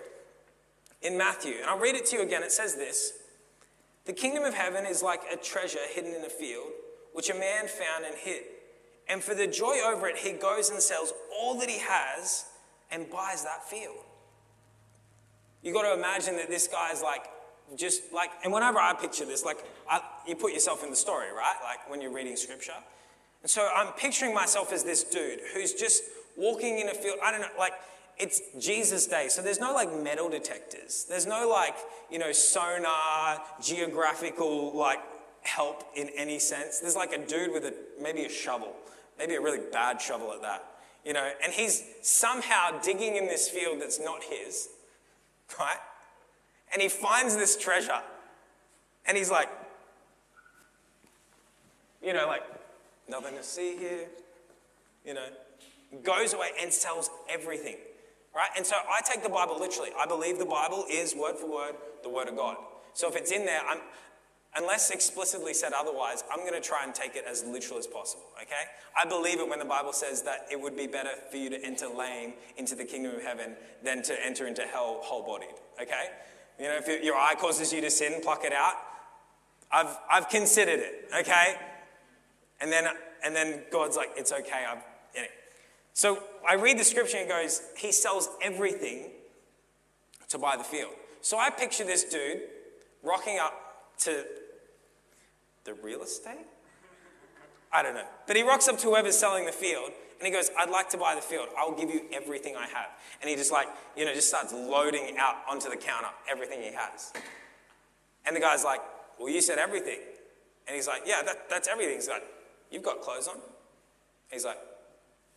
in 1.02 1.16
Matthew. 1.16 1.54
And 1.60 1.66
I'll 1.66 1.78
read 1.78 1.94
it 1.94 2.06
to 2.06 2.16
you 2.16 2.22
again. 2.22 2.42
It 2.42 2.52
says 2.52 2.74
this 2.76 3.12
The 4.04 4.12
kingdom 4.12 4.44
of 4.44 4.54
heaven 4.54 4.84
is 4.86 5.02
like 5.02 5.22
a 5.32 5.36
treasure 5.36 5.78
hidden 5.94 6.14
in 6.14 6.24
a 6.24 6.30
field, 6.30 6.68
which 7.12 7.30
a 7.30 7.34
man 7.34 7.66
found 7.66 8.04
and 8.04 8.14
hid. 8.14 8.42
And 9.08 9.22
for 9.22 9.34
the 9.34 9.46
joy 9.46 9.78
over 9.86 10.08
it, 10.08 10.16
he 10.16 10.32
goes 10.32 10.70
and 10.70 10.80
sells 10.80 11.12
all 11.38 11.58
that 11.60 11.68
he 11.68 11.78
has 11.78 12.46
and 12.90 13.08
buys 13.10 13.44
that 13.44 13.68
field. 13.68 14.04
You 15.62 15.72
got 15.72 15.82
to 15.82 15.94
imagine 15.94 16.36
that 16.36 16.48
this 16.48 16.68
guy's 16.68 17.02
like, 17.02 17.26
just 17.76 18.12
like, 18.12 18.30
and 18.44 18.52
whenever 18.52 18.78
I 18.78 18.94
picture 18.94 19.24
this, 19.24 19.44
like, 19.44 19.58
I, 19.90 20.00
you 20.26 20.36
put 20.36 20.52
yourself 20.52 20.84
in 20.84 20.90
the 20.90 20.96
story, 20.96 21.32
right? 21.32 21.56
Like 21.62 21.90
when 21.90 22.00
you're 22.00 22.12
reading 22.12 22.36
scripture. 22.36 22.72
And 23.42 23.50
so 23.50 23.68
I'm 23.74 23.92
picturing 23.94 24.34
myself 24.34 24.72
as 24.72 24.84
this 24.84 25.04
dude 25.04 25.40
who's 25.54 25.72
just 25.72 26.04
walking 26.36 26.78
in 26.80 26.88
a 26.88 26.94
field. 26.94 27.18
I 27.22 27.30
don't 27.30 27.40
know, 27.40 27.48
like 27.58 27.72
it's 28.18 28.40
Jesus' 28.58 29.06
day. 29.06 29.28
So 29.28 29.42
there's 29.42 29.60
no 29.60 29.72
like 29.72 29.92
metal 30.02 30.28
detectors. 30.28 31.06
There's 31.08 31.26
no 31.26 31.48
like, 31.48 31.76
you 32.10 32.18
know, 32.18 32.32
sonar, 32.32 33.42
geographical 33.62 34.76
like 34.76 35.00
help 35.42 35.84
in 35.94 36.08
any 36.16 36.38
sense. 36.38 36.80
There's 36.80 36.96
like 36.96 37.12
a 37.12 37.18
dude 37.18 37.52
with 37.52 37.64
a 37.64 37.74
maybe 38.00 38.24
a 38.24 38.28
shovel, 38.28 38.74
maybe 39.18 39.34
a 39.34 39.40
really 39.40 39.60
bad 39.72 40.00
shovel 40.00 40.32
at 40.32 40.42
that. 40.42 40.64
You 41.04 41.12
know, 41.12 41.30
and 41.42 41.52
he's 41.52 41.84
somehow 42.02 42.80
digging 42.80 43.16
in 43.16 43.26
this 43.26 43.48
field 43.48 43.80
that's 43.80 44.00
not 44.00 44.24
his, 44.24 44.68
right? 45.58 45.78
And 46.72 46.82
he 46.82 46.88
finds 46.88 47.36
this 47.36 47.56
treasure. 47.56 48.02
And 49.06 49.16
he's 49.16 49.30
like, 49.30 49.48
you 52.02 52.12
know, 52.12 52.26
like 52.26 52.42
nothing 53.08 53.36
to 53.36 53.42
see 53.42 53.76
here, 53.76 54.06
you 55.04 55.14
know, 55.14 55.26
goes 56.02 56.34
away 56.34 56.50
and 56.60 56.72
sells 56.72 57.08
everything, 57.28 57.76
right? 58.34 58.50
And 58.56 58.66
so 58.66 58.74
I 58.90 59.00
take 59.02 59.22
the 59.22 59.28
Bible 59.28 59.58
literally. 59.58 59.90
I 59.98 60.06
believe 60.06 60.38
the 60.38 60.44
Bible 60.44 60.84
is 60.90 61.14
word 61.14 61.36
for 61.36 61.50
word 61.50 61.74
the 62.02 62.08
Word 62.08 62.28
of 62.28 62.36
God. 62.36 62.56
So 62.94 63.08
if 63.08 63.16
it's 63.16 63.30
in 63.30 63.44
there, 63.44 63.60
I'm, 63.68 63.78
unless 64.56 64.90
explicitly 64.90 65.52
said 65.52 65.72
otherwise, 65.72 66.24
I'm 66.32 66.40
going 66.40 66.60
to 66.60 66.66
try 66.66 66.84
and 66.84 66.94
take 66.94 67.16
it 67.16 67.24
as 67.28 67.44
literal 67.44 67.78
as 67.78 67.86
possible, 67.86 68.24
okay? 68.40 68.70
I 68.98 69.06
believe 69.06 69.40
it 69.40 69.48
when 69.48 69.58
the 69.58 69.64
Bible 69.64 69.92
says 69.92 70.22
that 70.22 70.46
it 70.50 70.60
would 70.60 70.76
be 70.76 70.86
better 70.86 71.10
for 71.30 71.36
you 71.36 71.50
to 71.50 71.62
enter 71.62 71.86
lame 71.86 72.32
into 72.56 72.74
the 72.74 72.84
kingdom 72.84 73.14
of 73.14 73.22
heaven 73.22 73.54
than 73.82 74.02
to 74.04 74.26
enter 74.26 74.46
into 74.46 74.62
hell 74.62 75.00
whole 75.02 75.26
bodied, 75.26 75.54
okay? 75.80 76.10
You 76.58 76.66
know, 76.66 76.78
if 76.82 77.04
your 77.04 77.16
eye 77.16 77.34
causes 77.38 77.72
you 77.72 77.80
to 77.82 77.90
sin, 77.90 78.20
pluck 78.22 78.44
it 78.44 78.52
out. 78.52 78.74
I've, 79.70 79.96
I've 80.10 80.28
considered 80.28 80.80
it, 80.80 81.10
okay? 81.20 81.56
And 82.60 82.72
then, 82.72 82.86
and 83.24 83.36
then 83.36 83.62
God's 83.70 83.96
like, 83.96 84.10
it's 84.16 84.32
okay. 84.32 84.64
I've, 84.68 84.82
anyway. 85.14 85.30
So 85.92 86.22
I 86.48 86.54
read 86.54 86.78
the 86.78 86.84
scripture 86.84 87.18
and 87.18 87.26
it 87.26 87.28
goes, 87.28 87.62
he 87.76 87.92
sells 87.92 88.28
everything 88.42 89.10
to 90.28 90.38
buy 90.38 90.56
the 90.56 90.64
field. 90.64 90.92
So 91.20 91.38
I 91.38 91.50
picture 91.50 91.84
this 91.84 92.04
dude 92.04 92.40
rocking 93.02 93.38
up 93.38 93.54
to 93.98 94.24
the 95.66 95.74
real 95.74 96.02
estate? 96.02 96.46
I 97.72 97.82
don't 97.82 97.94
know. 97.94 98.06
But 98.26 98.36
he 98.36 98.42
rocks 98.42 98.68
up 98.68 98.78
to 98.78 98.86
whoever's 98.86 99.18
selling 99.18 99.44
the 99.44 99.52
field 99.52 99.90
and 100.18 100.26
he 100.26 100.32
goes, 100.32 100.50
I'd 100.58 100.70
like 100.70 100.88
to 100.90 100.96
buy 100.96 101.14
the 101.14 101.20
field. 101.20 101.48
I'll 101.58 101.76
give 101.76 101.90
you 101.90 102.06
everything 102.12 102.56
I 102.56 102.66
have. 102.66 102.88
And 103.20 103.28
he 103.28 103.36
just 103.36 103.52
like, 103.52 103.68
you 103.96 104.06
know, 104.06 104.14
just 104.14 104.28
starts 104.28 104.52
loading 104.52 105.16
out 105.18 105.36
onto 105.48 105.68
the 105.68 105.76
counter 105.76 106.08
everything 106.30 106.62
he 106.62 106.72
has. 106.72 107.12
And 108.24 108.34
the 108.34 108.40
guy's 108.40 108.64
like, 108.64 108.80
Well, 109.18 109.28
you 109.28 109.42
said 109.42 109.58
everything. 109.58 109.98
And 110.66 110.74
he's 110.74 110.88
like, 110.88 111.02
Yeah, 111.04 111.22
that, 111.22 111.50
that's 111.50 111.68
everything. 111.68 111.96
He's 111.96 112.08
like, 112.08 112.24
You've 112.70 112.82
got 112.82 113.02
clothes 113.02 113.28
on? 113.28 113.36
He's 114.30 114.44
like, 114.44 114.58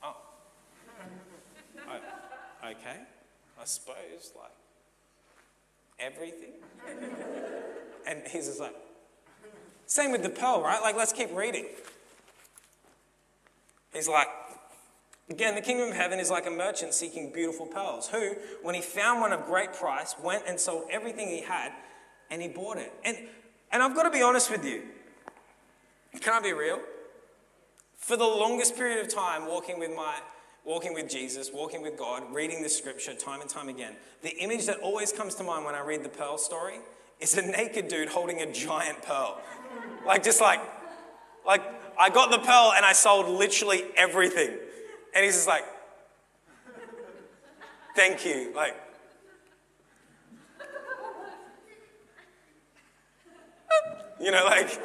Oh. 0.01 0.15
I, 1.89 2.71
okay. 2.71 3.01
I 3.59 3.65
suppose, 3.65 4.31
like, 4.37 4.51
everything. 5.99 6.53
and 8.07 8.21
he's 8.27 8.47
just 8.47 8.61
like, 8.61 8.75
Same 9.89 10.11
with 10.11 10.21
the 10.21 10.29
pearl, 10.29 10.61
right? 10.61 10.79
Like, 10.83 10.95
let's 10.95 11.11
keep 11.11 11.35
reading. 11.35 11.65
He's 13.91 14.07
like, 14.07 14.27
Again, 15.31 15.53
the 15.53 15.61
kingdom 15.61 15.89
of 15.89 15.95
heaven 15.95 16.19
is 16.19 16.31
like 16.31 16.47
a 16.47 16.51
merchant 16.51 16.93
seeking 16.93 17.31
beautiful 17.31 17.67
pearls, 17.67 18.07
who, 18.07 18.33
when 18.63 18.73
he 18.73 18.81
found 18.81 19.21
one 19.21 19.31
of 19.31 19.45
great 19.45 19.73
price, 19.73 20.15
went 20.23 20.43
and 20.47 20.59
sold 20.59 20.85
everything 20.89 21.27
he 21.27 21.41
had 21.41 21.71
and 22.31 22.41
he 22.41 22.47
bought 22.47 22.77
it. 22.77 22.91
And, 23.05 23.15
and 23.71 23.83
I've 23.83 23.95
got 23.95 24.03
to 24.03 24.09
be 24.09 24.23
honest 24.23 24.49
with 24.49 24.65
you. 24.65 24.83
Can 26.19 26.33
I 26.33 26.39
be 26.39 26.53
real? 26.53 26.79
For 27.95 28.17
the 28.17 28.25
longest 28.25 28.75
period 28.75 29.05
of 29.05 29.13
time, 29.13 29.47
walking 29.47 29.79
with 29.79 29.95
my 29.95 30.15
walking 30.65 30.93
with 30.93 31.09
Jesus, 31.09 31.51
walking 31.53 31.81
with 31.81 31.97
God, 31.97 32.23
reading 32.33 32.61
the 32.61 32.69
scripture 32.69 33.13
time 33.13 33.41
and 33.41 33.49
time 33.49 33.69
again, 33.69 33.95
the 34.21 34.35
image 34.37 34.65
that 34.65 34.79
always 34.79 35.11
comes 35.11 35.33
to 35.35 35.43
mind 35.43 35.65
when 35.65 35.73
I 35.73 35.81
read 35.81 36.03
the 36.03 36.09
pearl 36.09 36.37
story 36.37 36.79
is 37.19 37.37
a 37.37 37.41
naked 37.41 37.87
dude 37.87 38.09
holding 38.09 38.41
a 38.41 38.51
giant 38.51 39.01
pearl. 39.01 39.41
Like 40.05 40.23
just 40.23 40.41
like 40.41 40.61
like 41.45 41.61
I 41.99 42.09
got 42.09 42.31
the 42.31 42.39
pearl 42.39 42.73
and 42.75 42.85
I 42.85 42.93
sold 42.93 43.27
literally 43.27 43.83
everything. 43.97 44.51
And 45.13 45.25
he's 45.25 45.33
just 45.33 45.47
like, 45.47 45.65
thank 47.95 48.25
you. 48.25 48.53
Like, 48.55 48.75
you 54.21 54.31
know, 54.31 54.45
like, 54.45 54.79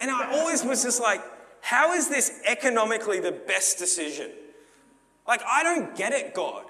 and 0.00 0.10
I 0.10 0.38
always 0.38 0.64
was 0.64 0.82
just 0.82 1.00
like, 1.00 1.22
how 1.62 1.94
is 1.94 2.08
this 2.08 2.40
economically 2.46 3.20
the 3.20 3.32
best 3.32 3.78
decision? 3.78 4.30
Like, 5.26 5.40
I 5.46 5.62
don't 5.62 5.96
get 5.96 6.12
it, 6.12 6.34
God. 6.34 6.64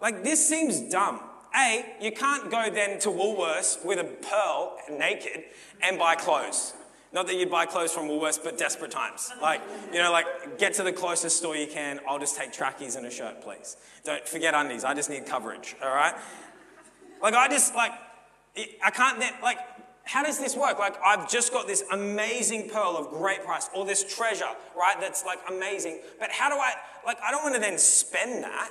Like, 0.00 0.24
this 0.24 0.46
seems 0.46 0.80
dumb. 0.80 1.20
A, 1.56 1.94
you 2.00 2.12
can't 2.12 2.50
go 2.50 2.70
then 2.70 2.98
to 3.00 3.08
Woolworths 3.08 3.84
with 3.84 3.98
a 3.98 4.04
pearl 4.04 4.76
naked 4.90 5.44
and 5.82 5.98
buy 5.98 6.14
clothes. 6.14 6.74
Not 7.12 7.26
that 7.26 7.36
you'd 7.36 7.50
buy 7.50 7.64
clothes 7.64 7.92
from 7.92 8.06
Woolworths, 8.06 8.42
but 8.42 8.58
desperate 8.58 8.90
times. 8.90 9.30
Like, 9.40 9.62
you 9.92 9.98
know, 9.98 10.12
like 10.12 10.58
get 10.58 10.74
to 10.74 10.82
the 10.82 10.92
closest 10.92 11.38
store 11.38 11.56
you 11.56 11.66
can. 11.66 12.00
I'll 12.06 12.18
just 12.18 12.36
take 12.36 12.52
trackies 12.52 12.96
and 12.96 13.06
a 13.06 13.10
shirt, 13.10 13.40
please. 13.40 13.76
Don't 14.04 14.26
forget 14.28 14.54
undies. 14.54 14.84
I 14.84 14.92
just 14.94 15.08
need 15.08 15.24
coverage, 15.24 15.74
all 15.82 15.94
right? 15.94 16.14
Like, 17.22 17.34
I 17.34 17.48
just, 17.48 17.74
like, 17.74 17.92
I 18.84 18.90
can't, 18.90 19.18
then, 19.18 19.32
like, 19.42 19.58
how 20.04 20.22
does 20.22 20.38
this 20.38 20.56
work? 20.56 20.78
Like, 20.78 20.96
I've 21.04 21.30
just 21.30 21.52
got 21.52 21.66
this 21.66 21.82
amazing 21.92 22.70
pearl 22.70 22.96
of 22.96 23.10
great 23.10 23.44
price, 23.44 23.68
or 23.74 23.84
this 23.84 24.04
treasure, 24.16 24.46
right, 24.76 24.96
that's 25.00 25.24
like 25.24 25.38
amazing. 25.48 26.00
But 26.18 26.30
how 26.30 26.48
do 26.48 26.56
I, 26.56 26.72
like, 27.04 27.18
I 27.22 27.30
don't 27.30 27.42
want 27.42 27.54
to 27.54 27.60
then 27.60 27.78
spend 27.78 28.44
that. 28.44 28.70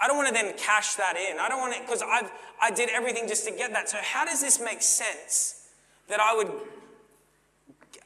I 0.00 0.06
don't 0.06 0.16
want 0.16 0.28
to 0.28 0.34
then 0.34 0.56
cash 0.56 0.94
that 0.94 1.16
in. 1.16 1.38
I 1.38 1.48
don't 1.48 1.60
want 1.60 1.74
to, 1.74 1.80
because 1.80 2.02
I've, 2.02 2.30
I 2.60 2.70
did 2.70 2.88
everything 2.90 3.28
just 3.28 3.46
to 3.46 3.50
get 3.50 3.72
that. 3.72 3.88
So, 3.88 3.98
how 4.02 4.24
does 4.24 4.40
this 4.40 4.60
make 4.60 4.82
sense 4.82 5.68
that 6.08 6.20
I 6.20 6.34
would 6.34 6.50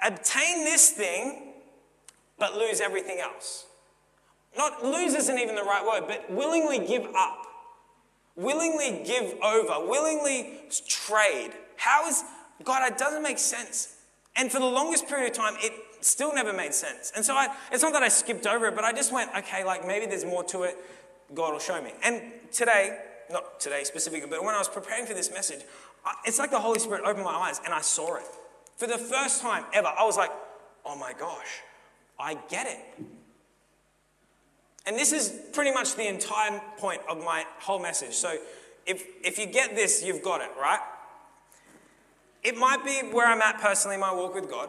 obtain 0.04 0.64
this 0.64 0.90
thing, 0.90 1.54
but 2.38 2.56
lose 2.56 2.80
everything 2.80 3.18
else. 3.20 3.66
Not 4.56 4.84
lose 4.84 5.14
isn't 5.14 5.38
even 5.38 5.54
the 5.54 5.62
right 5.62 5.84
word, 5.84 6.06
but 6.06 6.30
willingly 6.30 6.86
give 6.86 7.06
up, 7.16 7.46
willingly 8.36 9.02
give 9.04 9.36
over, 9.42 9.88
willingly 9.88 10.60
trade. 10.86 11.50
How 11.76 12.06
is 12.06 12.22
God? 12.62 12.90
It 12.90 12.98
doesn't 12.98 13.22
make 13.22 13.38
sense. 13.38 13.96
And 14.36 14.50
for 14.50 14.58
the 14.58 14.66
longest 14.66 15.08
period 15.08 15.30
of 15.30 15.36
time, 15.36 15.54
it 15.58 15.72
still 16.00 16.34
never 16.34 16.52
made 16.52 16.74
sense. 16.74 17.12
And 17.16 17.24
so 17.24 17.34
I, 17.34 17.48
it's 17.72 17.82
not 17.82 17.92
that 17.94 18.02
I 18.02 18.08
skipped 18.08 18.46
over 18.46 18.66
it, 18.66 18.74
but 18.74 18.84
I 18.84 18.92
just 18.92 19.12
went, 19.12 19.30
okay, 19.36 19.64
like 19.64 19.86
maybe 19.86 20.06
there's 20.06 20.24
more 20.24 20.44
to 20.44 20.64
it. 20.64 20.76
God 21.34 21.52
will 21.52 21.60
show 21.60 21.80
me. 21.82 21.92
And 22.02 22.22
today, 22.52 22.98
not 23.30 23.60
today 23.60 23.84
specifically, 23.84 24.28
but 24.28 24.42
when 24.44 24.54
I 24.54 24.58
was 24.58 24.68
preparing 24.68 25.06
for 25.06 25.14
this 25.14 25.30
message, 25.30 25.60
it's 26.24 26.38
like 26.38 26.50
the 26.50 26.60
Holy 26.60 26.78
Spirit 26.78 27.02
opened 27.04 27.24
my 27.24 27.32
eyes 27.32 27.60
and 27.64 27.72
I 27.72 27.80
saw 27.80 28.16
it. 28.16 28.24
For 28.76 28.86
the 28.86 28.98
first 28.98 29.40
time 29.40 29.64
ever, 29.72 29.88
I 29.88 30.04
was 30.04 30.16
like, 30.16 30.30
oh 30.84 30.96
my 30.96 31.12
gosh, 31.18 31.60
I 32.18 32.34
get 32.48 32.66
it. 32.66 33.04
And 34.86 34.96
this 34.96 35.12
is 35.12 35.40
pretty 35.52 35.72
much 35.72 35.94
the 35.94 36.06
entire 36.06 36.60
point 36.76 37.00
of 37.08 37.18
my 37.24 37.44
whole 37.60 37.80
message. 37.80 38.14
So 38.14 38.36
if, 38.86 39.04
if 39.22 39.38
you 39.38 39.46
get 39.46 39.74
this, 39.74 40.04
you've 40.04 40.22
got 40.22 40.42
it, 40.42 40.50
right? 40.60 40.80
It 42.42 42.58
might 42.58 42.84
be 42.84 43.00
where 43.10 43.26
I'm 43.26 43.40
at 43.40 43.58
personally 43.58 43.94
in 43.94 44.00
my 44.00 44.12
walk 44.12 44.34
with 44.34 44.50
God. 44.50 44.68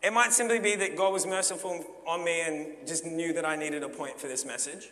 It 0.00 0.12
might 0.12 0.32
simply 0.32 0.60
be 0.60 0.76
that 0.76 0.96
God 0.96 1.12
was 1.12 1.26
merciful 1.26 1.84
on 2.06 2.24
me 2.24 2.40
and 2.42 2.86
just 2.86 3.04
knew 3.04 3.32
that 3.32 3.44
I 3.44 3.56
needed 3.56 3.82
a 3.82 3.88
point 3.88 4.20
for 4.20 4.28
this 4.28 4.44
message. 4.44 4.90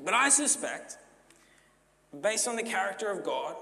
But 0.00 0.14
I 0.14 0.28
suspect, 0.28 0.96
based 2.20 2.48
on 2.48 2.56
the 2.56 2.62
character 2.62 3.10
of 3.10 3.24
God, 3.24 3.56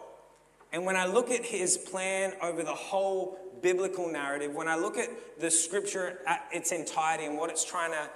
and 0.72 0.84
when 0.84 0.96
I 0.96 1.06
look 1.06 1.30
at 1.30 1.44
his 1.44 1.76
plan 1.76 2.32
over 2.42 2.62
the 2.62 2.74
whole 2.74 3.38
biblical 3.60 4.10
narrative, 4.10 4.54
when 4.54 4.68
I 4.68 4.76
look 4.76 4.96
at 4.96 5.08
the 5.40 5.50
scripture 5.50 6.20
at 6.26 6.46
its 6.52 6.72
entirety 6.72 7.24
and 7.24 7.36
what 7.36 7.50
it's 7.50 7.64
trying 7.64 7.90
to 7.92 8.08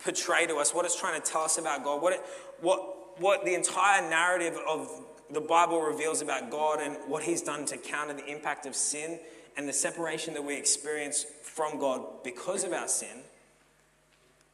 portray 0.00 0.46
to 0.46 0.56
us, 0.56 0.74
what 0.74 0.84
it's 0.84 0.98
trying 0.98 1.20
to 1.20 1.26
tell 1.26 1.42
us 1.42 1.58
about 1.58 1.84
God, 1.84 2.02
what, 2.02 2.12
it, 2.12 2.20
what, 2.60 3.20
what 3.20 3.44
the 3.44 3.54
entire 3.54 4.08
narrative 4.08 4.58
of 4.68 4.90
the 5.30 5.40
Bible 5.40 5.80
reveals 5.80 6.20
about 6.20 6.50
God 6.50 6.80
and 6.80 6.96
what 7.06 7.22
he's 7.22 7.40
done 7.40 7.64
to 7.66 7.78
counter 7.78 8.12
the 8.12 8.26
impact 8.26 8.66
of 8.66 8.76
sin 8.76 9.18
and 9.56 9.68
the 9.68 9.72
separation 9.72 10.34
that 10.34 10.44
we 10.44 10.56
experience 10.56 11.24
from 11.42 11.78
God 11.78 12.22
because 12.22 12.64
of 12.64 12.72
our 12.72 12.88
sin, 12.88 13.22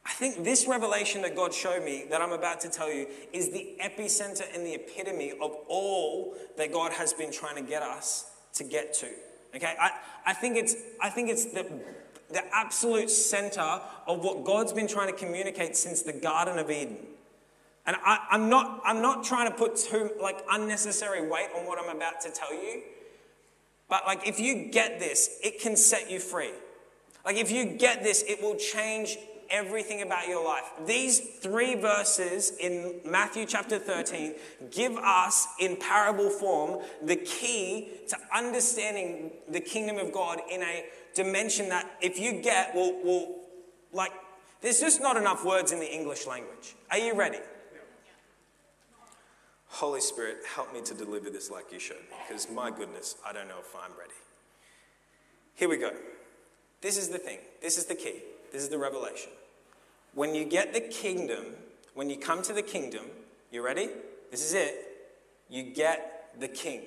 I 0.09 0.13
think 0.13 0.43
this 0.43 0.65
revelation 0.67 1.21
that 1.21 1.35
God 1.35 1.53
showed 1.53 1.83
me 1.83 2.05
that 2.09 2.19
I'm 2.19 2.31
about 2.31 2.59
to 2.61 2.69
tell 2.69 2.91
you 2.91 3.05
is 3.31 3.51
the 3.51 3.75
epicenter 3.79 4.43
and 4.55 4.65
the 4.65 4.73
epitome 4.73 5.33
of 5.33 5.55
all 5.67 6.35
that 6.57 6.73
God 6.73 6.91
has 6.93 7.13
been 7.13 7.31
trying 7.31 7.55
to 7.57 7.61
get 7.61 7.83
us 7.83 8.25
to 8.53 8.63
get 8.63 8.95
to. 8.95 9.07
Okay, 9.55 9.75
I, 9.79 9.91
I 10.25 10.33
think 10.33 10.57
it's 10.57 10.75
I 10.99 11.11
think 11.11 11.29
it's 11.29 11.45
the 11.45 11.63
the 12.31 12.43
absolute 12.53 13.11
center 13.11 13.81
of 14.07 14.23
what 14.23 14.43
God's 14.43 14.73
been 14.73 14.87
trying 14.87 15.13
to 15.13 15.17
communicate 15.17 15.77
since 15.77 16.01
the 16.01 16.13
Garden 16.13 16.57
of 16.57 16.71
Eden. 16.71 16.97
And 17.85 17.95
I, 18.03 18.25
am 18.31 18.49
not 18.49 18.81
I'm 18.83 19.03
not 19.03 19.23
trying 19.23 19.49
to 19.51 19.55
put 19.55 19.75
too 19.75 20.09
like 20.19 20.43
unnecessary 20.49 21.27
weight 21.27 21.49
on 21.55 21.67
what 21.67 21.77
I'm 21.77 21.95
about 21.95 22.19
to 22.21 22.31
tell 22.31 22.53
you. 22.53 22.81
But 23.87 24.07
like 24.07 24.27
if 24.27 24.39
you 24.39 24.69
get 24.71 24.99
this, 24.99 25.39
it 25.43 25.61
can 25.61 25.75
set 25.75 26.09
you 26.09 26.19
free. 26.19 26.53
Like 27.23 27.37
if 27.37 27.51
you 27.51 27.65
get 27.65 28.01
this, 28.01 28.23
it 28.27 28.41
will 28.41 28.55
change 28.55 29.17
everything 29.51 30.01
about 30.01 30.27
your 30.27 30.43
life. 30.43 30.63
These 30.85 31.19
three 31.19 31.75
verses 31.75 32.51
in 32.59 33.01
Matthew 33.05 33.45
chapter 33.45 33.79
13 33.79 34.35
give 34.71 34.95
us, 34.97 35.47
in 35.59 35.75
parable 35.77 36.29
form, 36.29 36.83
the 37.03 37.15
key 37.15 37.89
to 38.09 38.17
understanding 38.35 39.31
the 39.49 39.59
kingdom 39.59 39.97
of 39.97 40.11
God 40.11 40.41
in 40.49 40.61
a 40.61 40.85
dimension 41.15 41.69
that, 41.69 41.89
if 42.01 42.19
you 42.19 42.41
get, 42.41 42.73
will, 42.75 42.93
will 43.03 43.35
like, 43.91 44.11
there's 44.61 44.79
just 44.79 45.01
not 45.01 45.17
enough 45.17 45.45
words 45.45 45.71
in 45.71 45.79
the 45.79 45.91
English 45.91 46.27
language. 46.27 46.75
Are 46.91 46.97
you 46.97 47.15
ready? 47.15 47.39
Holy 49.67 50.01
Spirit, 50.01 50.37
help 50.55 50.73
me 50.73 50.81
to 50.81 50.93
deliver 50.93 51.29
this 51.29 51.51
like 51.51 51.71
you 51.71 51.79
showed 51.79 51.97
me, 51.97 52.17
because 52.27 52.49
my 52.49 52.71
goodness, 52.71 53.15
I 53.25 53.31
don't 53.31 53.47
know 53.47 53.59
if 53.59 53.75
I'm 53.75 53.91
ready. 53.97 54.13
Here 55.55 55.69
we 55.69 55.77
go. 55.77 55.91
This 56.81 56.97
is 56.97 57.09
the 57.09 57.17
thing. 57.17 57.39
This 57.61 57.77
is 57.77 57.85
the 57.85 57.95
key. 57.95 58.21
This 58.51 58.63
is 58.63 58.69
the 58.69 58.77
revelation. 58.77 59.29
When 60.13 60.35
you 60.35 60.45
get 60.45 60.73
the 60.73 60.81
kingdom, 60.81 61.45
when 61.93 62.09
you 62.09 62.17
come 62.17 62.41
to 62.43 62.53
the 62.53 62.61
kingdom, 62.61 63.05
you 63.51 63.63
ready? 63.63 63.89
This 64.31 64.43
is 64.45 64.53
it. 64.53 65.09
You 65.49 65.63
get 65.63 66.31
the 66.39 66.47
king. 66.47 66.81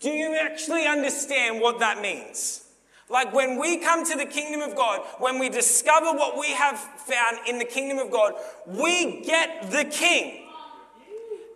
Do 0.00 0.10
you 0.10 0.36
actually 0.36 0.86
understand 0.86 1.60
what 1.60 1.78
that 1.80 2.00
means? 2.00 2.64
Like 3.08 3.32
when 3.32 3.58
we 3.58 3.78
come 3.78 4.04
to 4.04 4.16
the 4.16 4.26
kingdom 4.26 4.68
of 4.68 4.76
God, 4.76 5.00
when 5.18 5.38
we 5.38 5.48
discover 5.48 6.12
what 6.16 6.38
we 6.38 6.48
have 6.48 6.78
found 6.78 7.38
in 7.48 7.58
the 7.58 7.64
kingdom 7.64 7.98
of 7.98 8.10
God, 8.10 8.34
we 8.66 9.22
get 9.22 9.70
the 9.70 9.84
king 9.84 10.45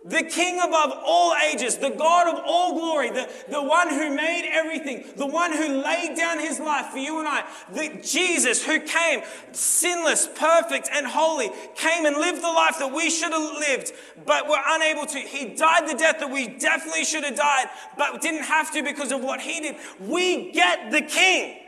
the 0.03 0.23
King 0.23 0.59
above 0.59 0.93
all 1.05 1.35
ages, 1.35 1.77
the 1.77 1.91
God 1.91 2.27
of 2.27 2.43
all 2.43 2.73
glory, 2.73 3.11
the, 3.11 3.29
the 3.49 3.61
one 3.61 3.87
who 3.89 4.15
made 4.15 4.49
everything, 4.51 5.05
the 5.15 5.27
one 5.27 5.51
who 5.55 5.81
laid 5.83 6.17
down 6.17 6.39
his 6.39 6.59
life 6.59 6.87
for 6.87 6.97
you 6.97 7.19
and 7.19 7.27
I, 7.27 7.45
the 7.71 8.01
Jesus 8.03 8.65
who 8.65 8.79
came 8.79 9.21
sinless, 9.51 10.27
perfect, 10.27 10.89
and 10.91 11.05
holy, 11.05 11.51
came 11.75 12.07
and 12.07 12.17
lived 12.17 12.41
the 12.41 12.51
life 12.51 12.79
that 12.79 12.91
we 12.91 13.11
should 13.11 13.31
have 13.31 13.57
lived, 13.59 13.91
but 14.25 14.47
were 14.47 14.61
unable 14.69 15.05
to. 15.05 15.19
He 15.19 15.53
died 15.53 15.87
the 15.87 15.95
death 15.95 16.19
that 16.19 16.31
we 16.31 16.47
definitely 16.47 17.03
should 17.03 17.23
have 17.23 17.35
died, 17.35 17.67
but 17.95 18.21
didn't 18.21 18.45
have 18.45 18.71
to 18.73 18.81
because 18.81 19.11
of 19.11 19.23
what 19.23 19.39
he 19.39 19.59
did. 19.59 19.75
We 19.99 20.51
get 20.51 20.89
the 20.89 21.01
King. 21.01 21.60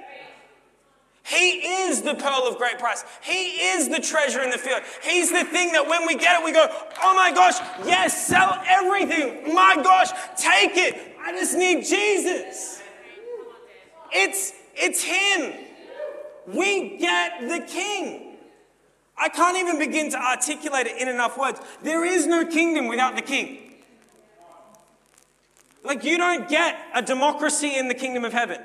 He 1.25 1.51
is 1.85 2.01
the 2.01 2.15
pearl 2.15 2.45
of 2.47 2.57
great 2.57 2.79
price. 2.79 3.05
He 3.21 3.45
is 3.71 3.87
the 3.87 3.99
treasure 3.99 4.41
in 4.41 4.49
the 4.49 4.57
field. 4.57 4.81
He's 5.01 5.31
the 5.31 5.45
thing 5.45 5.71
that 5.71 5.87
when 5.87 6.05
we 6.05 6.15
get 6.15 6.41
it, 6.41 6.45
we 6.45 6.51
go, 6.51 6.67
oh 7.01 7.15
my 7.15 7.31
gosh, 7.31 7.59
yes, 7.85 8.27
sell 8.27 8.61
everything. 8.67 9.53
My 9.53 9.75
gosh, 9.81 10.09
take 10.37 10.75
it. 10.75 11.15
I 11.21 11.31
just 11.31 11.55
need 11.55 11.85
Jesus. 11.85 12.81
It's, 14.11 14.51
it's 14.75 15.01
Him. 15.01 15.53
We 16.45 16.97
get 16.97 17.39
the 17.47 17.65
King. 17.65 18.35
I 19.17 19.29
can't 19.29 19.57
even 19.57 19.79
begin 19.79 20.11
to 20.11 20.21
articulate 20.21 20.87
it 20.87 21.01
in 21.01 21.07
enough 21.07 21.37
words. 21.37 21.61
There 21.83 22.03
is 22.03 22.27
no 22.27 22.45
kingdom 22.45 22.89
without 22.89 23.15
the 23.15 23.21
King. 23.21 23.59
Like, 25.85 26.03
you 26.03 26.17
don't 26.17 26.49
get 26.49 26.77
a 26.93 27.01
democracy 27.01 27.77
in 27.77 27.87
the 27.87 27.93
kingdom 27.93 28.25
of 28.25 28.33
heaven. 28.33 28.59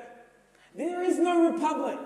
There 0.75 1.05
is 1.05 1.19
no 1.21 1.53
republic 1.53 1.99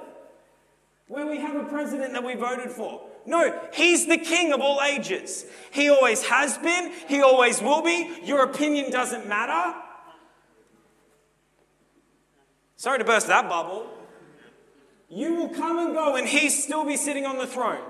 where 1.13 1.27
we 1.27 1.37
have 1.37 1.55
a 1.55 1.65
president 1.65 2.15
that 2.15 2.25
we 2.25 2.35
voted 2.35 2.71
for. 2.71 3.03
No, 3.27 3.61
he's 3.75 4.07
the 4.07 4.17
king 4.17 4.51
of 4.51 4.63
all 4.63 4.81
ages. 4.81 5.45
He 5.71 5.91
always 5.91 6.23
has 6.25 6.57
been, 6.57 6.91
he 7.07 7.21
always 7.21 7.61
will 7.61 7.83
be. 7.83 8.11
Your 8.25 8.45
opinion 8.45 8.91
doesn't 8.91 9.29
matter. 9.29 9.79
Sorry 12.77 12.99
to 12.99 13.05
burst 13.05 13.27
that 13.27 13.47
bubble. 13.47 13.87
You 15.11 15.35
will 15.35 15.51
come 15.51 15.79
and 15.81 15.93
go, 15.93 16.17
and 16.17 16.27
he 16.27 16.49
still 16.49 16.87
be 16.87 16.97
sitting 16.97 17.27
on 17.27 17.37
the 17.37 17.47
throne. 17.47 17.85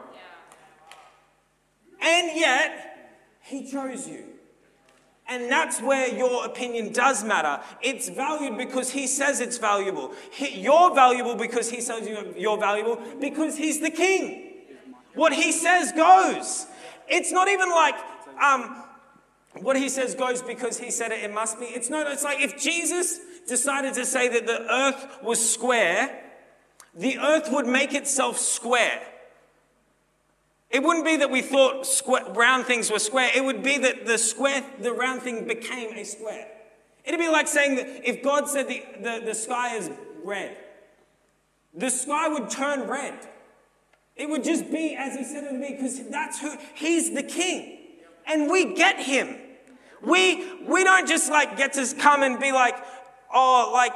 And 2.00 2.36
yet, 2.36 3.20
he 3.42 3.70
chose 3.70 4.08
you. 4.08 4.31
And 5.32 5.50
that's 5.50 5.80
where 5.80 6.14
your 6.14 6.44
opinion 6.44 6.92
does 6.92 7.24
matter. 7.24 7.58
It's 7.80 8.10
valued 8.10 8.58
because 8.58 8.90
he 8.90 9.06
says 9.06 9.40
it's 9.40 9.56
valuable. 9.56 10.12
He, 10.30 10.60
you're 10.60 10.94
valuable 10.94 11.36
because 11.36 11.70
he 11.70 11.80
says 11.80 12.06
you're 12.36 12.58
valuable 12.58 13.00
because 13.18 13.56
he's 13.56 13.80
the 13.80 13.88
king. 13.88 14.50
What 15.14 15.32
he 15.32 15.50
says 15.50 15.90
goes. 15.92 16.66
It's 17.08 17.32
not 17.32 17.48
even 17.48 17.70
like 17.70 17.94
um, 18.42 18.84
what 19.62 19.76
he 19.76 19.88
says 19.88 20.14
goes 20.14 20.42
because 20.42 20.78
he 20.78 20.90
said 20.90 21.12
it, 21.12 21.24
it 21.24 21.32
must 21.32 21.58
be. 21.58 21.64
It's 21.64 21.88
not, 21.88 22.12
it's 22.12 22.24
like 22.24 22.42
if 22.42 22.60
Jesus 22.60 23.18
decided 23.48 23.94
to 23.94 24.04
say 24.04 24.28
that 24.28 24.46
the 24.46 24.70
earth 24.70 25.22
was 25.22 25.50
square, 25.50 26.24
the 26.94 27.16
earth 27.18 27.50
would 27.50 27.66
make 27.66 27.94
itself 27.94 28.36
square. 28.36 29.00
It 30.72 30.82
wouldn't 30.82 31.04
be 31.04 31.16
that 31.18 31.30
we 31.30 31.42
thought 31.42 31.86
square, 31.86 32.24
round 32.32 32.64
things 32.64 32.90
were 32.90 32.98
square. 32.98 33.30
It 33.34 33.44
would 33.44 33.62
be 33.62 33.76
that 33.78 34.06
the 34.06 34.16
square, 34.16 34.64
the 34.80 34.92
round 34.92 35.20
thing 35.20 35.46
became 35.46 35.94
a 35.96 36.04
square. 36.04 36.48
It'd 37.04 37.20
be 37.20 37.28
like 37.28 37.46
saying 37.46 37.76
that 37.76 38.08
if 38.08 38.22
God 38.22 38.48
said 38.48 38.68
the, 38.68 38.82
the, 39.00 39.22
the 39.26 39.34
sky 39.34 39.76
is 39.76 39.90
red, 40.24 40.56
the 41.74 41.90
sky 41.90 42.28
would 42.28 42.48
turn 42.48 42.88
red. 42.88 43.18
It 44.16 44.30
would 44.30 44.44
just 44.44 44.70
be 44.70 44.96
as 44.98 45.16
he 45.16 45.24
said 45.24 45.44
it 45.44 45.52
would 45.52 45.60
be 45.60 45.74
because 45.74 46.08
that's 46.08 46.40
who, 46.40 46.56
he's 46.74 47.14
the 47.14 47.22
king. 47.22 47.78
And 48.26 48.50
we 48.50 48.74
get 48.74 48.98
him. 48.98 49.36
We, 50.00 50.62
we 50.62 50.84
don't 50.84 51.06
just 51.06 51.30
like 51.30 51.56
get 51.56 51.74
to 51.74 51.94
come 51.98 52.22
and 52.22 52.40
be 52.40 52.50
like, 52.52 52.76
oh, 53.32 53.70
like 53.74 53.94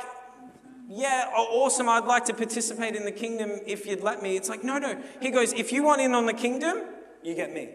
yeah, 0.88 1.30
oh, 1.34 1.64
awesome, 1.64 1.88
I'd 1.88 2.04
like 2.04 2.24
to 2.26 2.34
participate 2.34 2.94
in 2.94 3.04
the 3.04 3.12
kingdom 3.12 3.50
if 3.66 3.86
you'd 3.86 4.02
let 4.02 4.22
me. 4.22 4.36
It's 4.36 4.48
like, 4.48 4.62
no, 4.62 4.78
no. 4.78 5.00
He 5.20 5.30
goes, 5.30 5.52
if 5.52 5.72
you 5.72 5.82
want 5.82 6.00
in 6.00 6.14
on 6.14 6.26
the 6.26 6.32
kingdom, 6.32 6.82
you 7.22 7.34
get 7.34 7.52
me. 7.52 7.70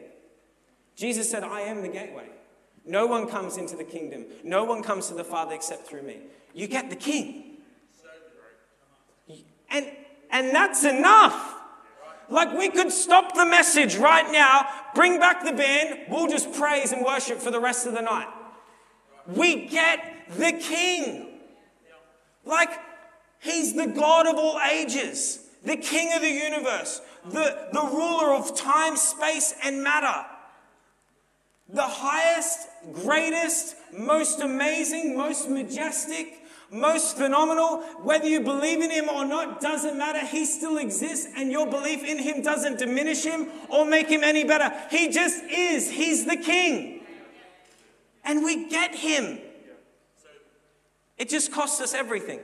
Jesus 0.95 1.29
said, 1.29 1.43
I 1.43 1.61
am 1.61 1.81
the 1.81 1.89
gateway. 1.89 2.29
No 2.85 3.05
one 3.05 3.27
comes 3.27 3.57
into 3.57 3.75
the 3.75 3.83
kingdom. 3.83 4.25
No 4.43 4.63
one 4.63 4.81
comes 4.81 5.07
to 5.09 5.13
the 5.13 5.23
Father 5.23 5.53
except 5.55 5.87
through 5.87 6.03
me. 6.03 6.17
You 6.53 6.67
get 6.67 6.89
the 6.89 6.95
king. 6.95 7.57
And, 9.69 9.89
and 10.31 10.53
that's 10.53 10.83
enough. 10.83 11.55
Like 12.29 12.57
we 12.57 12.69
could 12.69 12.91
stop 12.91 13.35
the 13.35 13.45
message 13.45 13.97
right 13.97 14.31
now, 14.31 14.65
bring 14.95 15.19
back 15.19 15.43
the 15.43 15.51
band, 15.51 15.99
we'll 16.09 16.29
just 16.29 16.53
praise 16.53 16.93
and 16.93 17.05
worship 17.05 17.39
for 17.39 17.51
the 17.51 17.59
rest 17.59 17.85
of 17.85 17.93
the 17.93 18.01
night. 18.01 18.27
We 19.27 19.67
get 19.67 20.27
the 20.37 20.53
king. 20.53 21.27
Like 22.45 22.69
He's 23.41 23.73
the 23.73 23.87
God 23.87 24.27
of 24.27 24.35
all 24.35 24.59
ages, 24.71 25.39
the 25.65 25.75
King 25.75 26.13
of 26.13 26.21
the 26.21 26.29
universe, 26.29 27.01
the, 27.25 27.69
the 27.73 27.81
ruler 27.81 28.35
of 28.35 28.55
time, 28.55 28.95
space, 28.95 29.53
and 29.63 29.83
matter. 29.83 30.27
The 31.67 31.81
highest, 31.81 32.67
greatest, 32.93 33.75
most 33.97 34.41
amazing, 34.41 35.17
most 35.17 35.49
majestic, 35.49 36.43
most 36.69 37.17
phenomenal. 37.17 37.81
Whether 38.03 38.27
you 38.27 38.41
believe 38.41 38.81
in 38.81 38.91
him 38.91 39.09
or 39.09 39.25
not 39.25 39.59
doesn't 39.59 39.97
matter. 39.97 40.23
He 40.23 40.45
still 40.45 40.77
exists, 40.77 41.27
and 41.35 41.51
your 41.51 41.65
belief 41.65 42.03
in 42.03 42.19
him 42.19 42.43
doesn't 42.43 42.77
diminish 42.77 43.23
him 43.23 43.47
or 43.69 43.85
make 43.85 44.07
him 44.07 44.23
any 44.23 44.43
better. 44.43 44.71
He 44.91 45.09
just 45.09 45.43
is. 45.45 45.89
He's 45.89 46.25
the 46.25 46.37
king. 46.37 47.01
And 48.23 48.43
we 48.43 48.69
get 48.69 48.93
him. 48.93 49.39
It 51.17 51.29
just 51.29 51.51
costs 51.51 51.81
us 51.81 51.95
everything. 51.95 52.39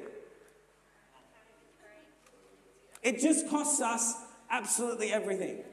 It 3.08 3.22
just 3.22 3.50
costs 3.50 3.80
us 3.80 4.16
absolutely 4.50 5.14
everything. 5.14 5.64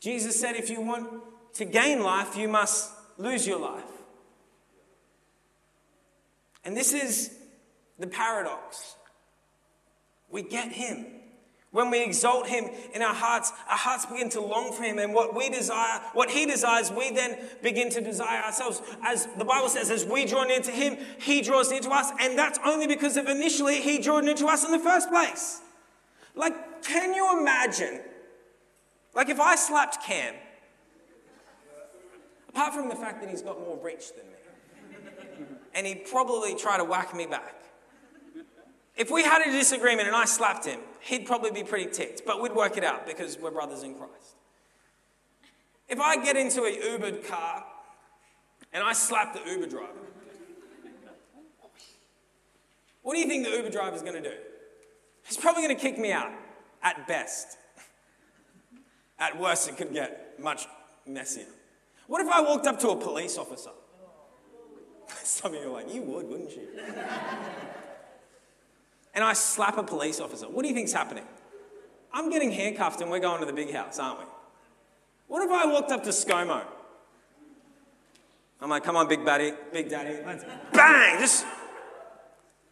Jesus 0.00 0.40
said, 0.40 0.56
if 0.56 0.68
you 0.68 0.80
want 0.80 1.08
to 1.54 1.64
gain 1.64 2.02
life, 2.02 2.36
you 2.36 2.48
must 2.48 2.90
lose 3.16 3.46
your 3.46 3.60
life. 3.60 3.84
And 6.64 6.76
this 6.76 6.92
is 6.92 7.32
the 8.00 8.08
paradox. 8.08 8.96
We 10.30 10.42
get 10.42 10.72
Him. 10.72 11.06
When 11.70 11.90
we 11.90 12.02
exalt 12.02 12.48
Him 12.48 12.68
in 12.92 13.02
our 13.02 13.14
hearts, 13.14 13.52
our 13.70 13.76
hearts 13.76 14.06
begin 14.06 14.28
to 14.30 14.40
long 14.40 14.72
for 14.72 14.82
Him. 14.82 14.98
And 14.98 15.14
what 15.14 15.36
we 15.36 15.50
desire, 15.50 16.00
what 16.12 16.28
He 16.28 16.44
desires, 16.44 16.90
we 16.90 17.12
then 17.12 17.38
begin 17.62 17.88
to 17.90 18.00
desire 18.00 18.42
ourselves. 18.42 18.82
As 19.04 19.26
the 19.38 19.44
Bible 19.44 19.68
says, 19.68 19.92
as 19.92 20.04
we 20.04 20.24
draw 20.24 20.42
near 20.42 20.60
to 20.60 20.72
Him, 20.72 20.98
He 21.20 21.40
draws 21.40 21.70
near 21.70 21.82
to 21.82 21.90
us. 21.90 22.10
And 22.18 22.36
that's 22.36 22.58
only 22.64 22.88
because 22.88 23.16
of 23.16 23.28
initially 23.28 23.80
He 23.80 24.00
drew 24.00 24.20
near 24.22 24.34
to 24.34 24.46
us 24.48 24.64
in 24.64 24.72
the 24.72 24.80
first 24.80 25.08
place. 25.08 25.62
Like, 26.38 26.84
can 26.84 27.14
you 27.14 27.40
imagine? 27.40 28.00
Like, 29.12 29.28
if 29.28 29.40
I 29.40 29.56
slapped 29.56 30.04
Cam, 30.04 30.34
apart 32.48 32.72
from 32.72 32.88
the 32.88 32.94
fact 32.94 33.20
that 33.20 33.28
he's 33.28 33.42
got 33.42 33.58
more 33.58 33.76
reach 33.82 34.12
than 34.14 34.24
me, 34.26 35.46
and 35.74 35.84
he'd 35.84 36.06
probably 36.06 36.54
try 36.54 36.76
to 36.76 36.84
whack 36.84 37.14
me 37.14 37.26
back. 37.26 37.56
If 38.96 39.10
we 39.10 39.24
had 39.24 39.42
a 39.46 39.50
disagreement 39.50 40.06
and 40.06 40.16
I 40.16 40.24
slapped 40.24 40.64
him, 40.64 40.80
he'd 41.00 41.26
probably 41.26 41.50
be 41.50 41.64
pretty 41.64 41.90
ticked, 41.90 42.22
but 42.24 42.40
we'd 42.40 42.54
work 42.54 42.76
it 42.76 42.84
out 42.84 43.06
because 43.06 43.36
we're 43.38 43.50
brothers 43.50 43.82
in 43.82 43.94
Christ. 43.94 44.36
If 45.88 46.00
I 46.00 46.22
get 46.22 46.36
into 46.36 46.62
a 46.62 46.72
Ubered 46.72 47.26
car 47.26 47.64
and 48.72 48.84
I 48.84 48.92
slap 48.92 49.34
the 49.34 49.50
Uber 49.50 49.66
driver, 49.66 49.88
what 53.02 53.14
do 53.14 53.20
you 53.20 53.26
think 53.26 53.44
the 53.44 53.50
Uber 53.50 53.70
driver 53.70 53.96
is 53.96 54.02
going 54.02 54.22
to 54.22 54.30
do? 54.30 54.36
He's 55.28 55.36
probably 55.36 55.62
going 55.62 55.76
to 55.76 55.80
kick 55.80 55.98
me 55.98 56.10
out, 56.10 56.32
at 56.82 57.06
best. 57.06 57.58
At 59.18 59.38
worst, 59.38 59.68
it 59.68 59.76
could 59.76 59.92
get 59.92 60.40
much 60.40 60.66
messier. 61.06 61.44
What 62.06 62.24
if 62.24 62.32
I 62.32 62.40
walked 62.40 62.66
up 62.66 62.80
to 62.80 62.88
a 62.88 62.96
police 62.96 63.36
officer? 63.36 63.70
Some 65.22 65.54
of 65.54 65.60
you 65.60 65.68
are 65.68 65.72
like, 65.72 65.92
you 65.92 66.00
would, 66.02 66.26
wouldn't 66.26 66.50
you? 66.56 66.68
and 69.14 69.22
I 69.22 69.34
slap 69.34 69.76
a 69.76 69.82
police 69.82 70.18
officer. 70.18 70.48
What 70.48 70.62
do 70.62 70.68
you 70.68 70.74
think's 70.74 70.94
happening? 70.94 71.24
I'm 72.12 72.30
getting 72.30 72.50
handcuffed 72.50 73.02
and 73.02 73.10
we're 73.10 73.20
going 73.20 73.40
to 73.40 73.46
the 73.46 73.52
big 73.52 73.72
house, 73.72 73.98
aren't 73.98 74.20
we? 74.20 74.24
What 75.26 75.44
if 75.44 75.50
I 75.50 75.66
walked 75.70 75.92
up 75.92 76.02
to 76.04 76.10
ScoMo? 76.10 76.64
I'm 78.60 78.70
like, 78.70 78.82
come 78.82 78.96
on, 78.96 79.08
big 79.08 79.24
buddy, 79.24 79.52
big 79.72 79.90
daddy, 79.90 80.18
let's 80.24 80.44
bang! 80.72 81.20
Just. 81.20 81.44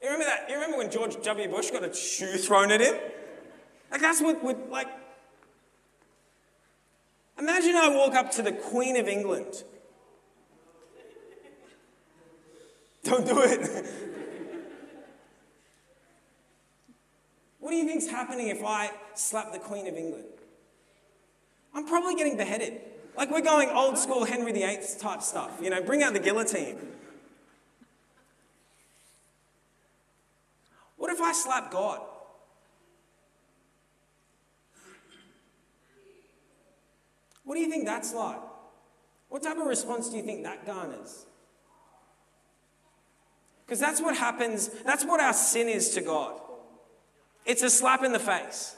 You 0.02 0.11
remember 0.11 0.24
that? 0.24 0.48
You 0.48 0.54
remember 0.56 0.78
when 0.78 0.90
George 0.90 1.22
W. 1.22 1.48
Bush 1.48 1.70
got 1.70 1.85
a 1.85 1.94
shoe 1.94 2.37
thrown 2.37 2.70
at 2.70 2.80
him? 2.80 2.94
Like, 3.90 4.00
that's 4.00 4.20
what, 4.20 4.42
what 4.42 4.70
like. 4.70 4.88
Imagine 7.38 7.76
I 7.76 7.88
walk 7.88 8.14
up 8.14 8.30
to 8.32 8.42
the 8.42 8.52
Queen 8.52 8.96
of 8.96 9.09
England. 9.09 9.62
Don't 13.04 13.26
do 13.26 13.40
it. 13.42 13.87
What 17.61 17.72
do 17.72 17.76
you 17.76 17.87
think's 17.87 18.06
happening 18.06 18.46
if 18.46 18.64
I 18.64 18.92
slap 19.14 19.52
the 19.52 19.59
Queen 19.59 19.88
of 19.88 19.96
England? 19.96 20.24
I'm 21.74 21.85
probably 21.85 22.14
getting 22.14 22.37
beheaded. 22.37 22.80
Like 23.16 23.30
we're 23.30 23.40
going 23.40 23.70
old 23.70 23.98
school 23.98 24.24
Henry 24.24 24.52
VIII 24.52 24.78
type 24.98 25.20
stuff, 25.20 25.59
you 25.61 25.70
know, 25.70 25.82
bring 25.82 26.02
out 26.02 26.12
the 26.12 26.20
guillotine. 26.20 26.78
What 31.07 31.14
if 31.14 31.23
I 31.23 31.33
slap 31.33 31.71
God? 31.71 32.01
What 37.45 37.55
do 37.55 37.61
you 37.61 37.71
think 37.71 37.85
that's 37.85 38.12
like? 38.12 38.40
What 39.29 39.45
type 39.45 39.57
of 39.57 39.69
response 39.69 40.11
do 40.11 40.16
you 40.16 40.25
think 40.25 40.42
that 40.42 40.66
garners? 40.66 41.27
Because 43.64 43.79
that's 43.79 44.01
what 44.01 44.16
happens, 44.16 44.69
that's 44.85 45.05
what 45.05 45.21
our 45.21 45.33
sin 45.33 45.69
is 45.69 45.90
to 45.90 46.01
God. 46.01 46.40
It's 47.45 47.62
a 47.62 47.71
slap 47.71 48.03
in 48.03 48.11
the 48.11 48.19
face. 48.19 48.75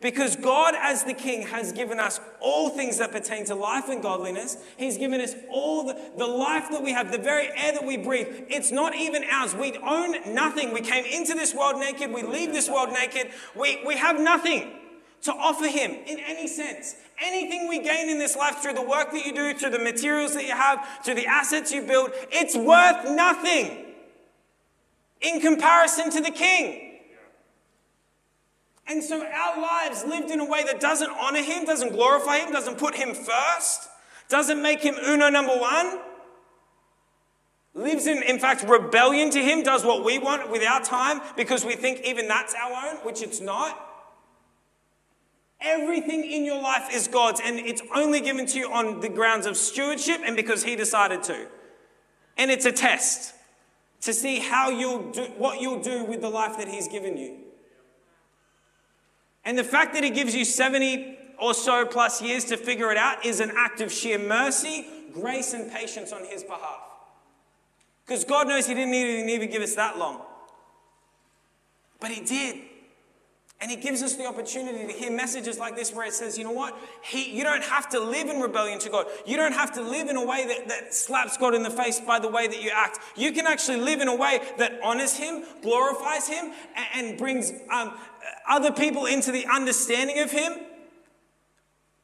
Because 0.00 0.36
God, 0.36 0.74
as 0.76 1.02
the 1.02 1.14
King, 1.14 1.48
has 1.48 1.72
given 1.72 1.98
us 1.98 2.20
all 2.38 2.70
things 2.70 2.98
that 2.98 3.10
pertain 3.10 3.44
to 3.46 3.56
life 3.56 3.88
and 3.88 4.00
godliness. 4.00 4.56
He's 4.76 4.96
given 4.96 5.20
us 5.20 5.34
all 5.50 5.84
the, 5.84 5.98
the 6.16 6.26
life 6.26 6.70
that 6.70 6.82
we 6.82 6.92
have, 6.92 7.10
the 7.10 7.18
very 7.18 7.48
air 7.56 7.72
that 7.72 7.84
we 7.84 7.96
breathe. 7.96 8.28
It's 8.48 8.70
not 8.70 8.94
even 8.94 9.24
ours. 9.24 9.56
We 9.56 9.76
own 9.78 10.32
nothing. 10.32 10.72
We 10.72 10.82
came 10.82 11.04
into 11.04 11.34
this 11.34 11.52
world 11.52 11.80
naked. 11.80 12.12
We 12.12 12.22
leave 12.22 12.52
this 12.52 12.70
world 12.70 12.92
naked. 12.92 13.32
We, 13.56 13.82
we 13.84 13.96
have 13.96 14.20
nothing 14.20 14.70
to 15.22 15.32
offer 15.32 15.66
Him 15.66 15.90
in 15.90 16.20
any 16.20 16.46
sense. 16.46 16.94
Anything 17.20 17.66
we 17.68 17.80
gain 17.80 18.08
in 18.08 18.20
this 18.20 18.36
life 18.36 18.58
through 18.58 18.74
the 18.74 18.82
work 18.82 19.10
that 19.10 19.26
you 19.26 19.34
do, 19.34 19.52
through 19.52 19.70
the 19.70 19.80
materials 19.80 20.34
that 20.34 20.44
you 20.44 20.52
have, 20.52 20.86
through 21.04 21.16
the 21.16 21.26
assets 21.26 21.72
you 21.72 21.82
build, 21.82 22.10
it's 22.30 22.56
worth 22.56 23.10
nothing 23.10 23.86
in 25.20 25.40
comparison 25.40 26.10
to 26.12 26.20
the 26.20 26.30
King. 26.30 26.87
And 28.88 29.04
so 29.04 29.22
our 29.22 29.60
lives 29.60 30.04
lived 30.04 30.30
in 30.30 30.40
a 30.40 30.46
way 30.46 30.64
that 30.64 30.80
doesn't 30.80 31.10
honor 31.10 31.42
him, 31.42 31.66
doesn't 31.66 31.92
glorify 31.92 32.38
him, 32.38 32.52
doesn't 32.52 32.78
put 32.78 32.94
him 32.94 33.14
first, 33.14 33.88
doesn't 34.30 34.62
make 34.62 34.80
him 34.80 34.94
uno 35.06 35.28
number 35.28 35.54
one, 35.54 36.00
lives 37.74 38.06
in, 38.06 38.22
in 38.22 38.38
fact, 38.38 38.64
rebellion 38.66 39.30
to 39.30 39.40
him, 39.40 39.62
does 39.62 39.84
what 39.84 40.04
we 40.04 40.18
want 40.18 40.50
with 40.50 40.62
our 40.62 40.80
time 40.80 41.20
because 41.36 41.66
we 41.66 41.76
think 41.76 42.00
even 42.04 42.28
that's 42.28 42.54
our 42.54 42.90
own, 42.90 42.96
which 43.04 43.22
it's 43.22 43.40
not. 43.40 43.84
Everything 45.60 46.24
in 46.24 46.44
your 46.44 46.62
life 46.62 46.88
is 46.92 47.08
God's, 47.08 47.40
and 47.44 47.58
it's 47.58 47.82
only 47.94 48.20
given 48.20 48.46
to 48.46 48.58
you 48.58 48.72
on 48.72 49.00
the 49.00 49.08
grounds 49.08 49.44
of 49.44 49.56
stewardship 49.56 50.20
and 50.24 50.34
because 50.34 50.64
He 50.64 50.76
decided 50.76 51.22
to. 51.24 51.46
And 52.38 52.50
it's 52.50 52.64
a 52.64 52.72
test 52.72 53.34
to 54.02 54.14
see 54.14 54.38
how 54.38 54.70
you'll 54.70 55.10
do, 55.10 55.22
what 55.36 55.60
you'll 55.60 55.82
do 55.82 56.04
with 56.04 56.20
the 56.20 56.30
life 56.30 56.56
that 56.58 56.68
He's 56.68 56.88
given 56.88 57.18
you. 57.18 57.47
And 59.48 59.56
the 59.56 59.64
fact 59.64 59.94
that 59.94 60.04
he 60.04 60.10
gives 60.10 60.34
you 60.34 60.44
70 60.44 61.16
or 61.38 61.54
so 61.54 61.86
plus 61.86 62.20
years 62.20 62.44
to 62.44 62.58
figure 62.58 62.92
it 62.92 62.98
out 62.98 63.24
is 63.24 63.40
an 63.40 63.50
act 63.56 63.80
of 63.80 63.90
sheer 63.90 64.18
mercy, 64.18 64.86
grace, 65.14 65.54
and 65.54 65.72
patience 65.72 66.12
on 66.12 66.22
his 66.26 66.42
behalf. 66.44 66.82
Because 68.04 68.26
God 68.26 68.46
knows 68.46 68.66
he 68.66 68.74
didn't 68.74 68.92
even, 68.92 69.40
to 69.40 69.46
give 69.46 69.62
us 69.62 69.74
that 69.76 69.96
long. 69.96 70.20
But 71.98 72.10
he 72.10 72.22
did. 72.22 72.58
And 73.60 73.72
he 73.72 73.76
gives 73.76 74.04
us 74.04 74.14
the 74.14 74.24
opportunity 74.24 74.86
to 74.86 74.92
hear 74.92 75.10
messages 75.10 75.58
like 75.58 75.74
this 75.74 75.92
where 75.92 76.06
it 76.06 76.12
says, 76.12 76.38
you 76.38 76.44
know 76.44 76.52
what? 76.52 76.78
He, 77.02 77.36
you 77.36 77.42
don't 77.42 77.64
have 77.64 77.88
to 77.88 77.98
live 77.98 78.28
in 78.28 78.40
rebellion 78.40 78.78
to 78.80 78.88
God. 78.88 79.06
You 79.26 79.36
don't 79.36 79.52
have 79.52 79.72
to 79.72 79.82
live 79.82 80.08
in 80.08 80.16
a 80.16 80.24
way 80.24 80.46
that, 80.46 80.68
that 80.68 80.94
slaps 80.94 81.36
God 81.36 81.56
in 81.56 81.64
the 81.64 81.70
face 81.70 81.98
by 81.98 82.20
the 82.20 82.28
way 82.28 82.46
that 82.46 82.62
you 82.62 82.70
act. 82.72 83.00
You 83.16 83.32
can 83.32 83.48
actually 83.48 83.78
live 83.78 84.00
in 84.00 84.06
a 84.06 84.14
way 84.14 84.40
that 84.58 84.78
honors 84.84 85.16
him, 85.16 85.42
glorifies 85.60 86.28
him, 86.28 86.52
and, 86.76 87.08
and 87.08 87.18
brings 87.18 87.52
um, 87.72 87.98
other 88.48 88.70
people 88.70 89.06
into 89.06 89.32
the 89.32 89.44
understanding 89.46 90.20
of 90.20 90.30
him. 90.30 90.52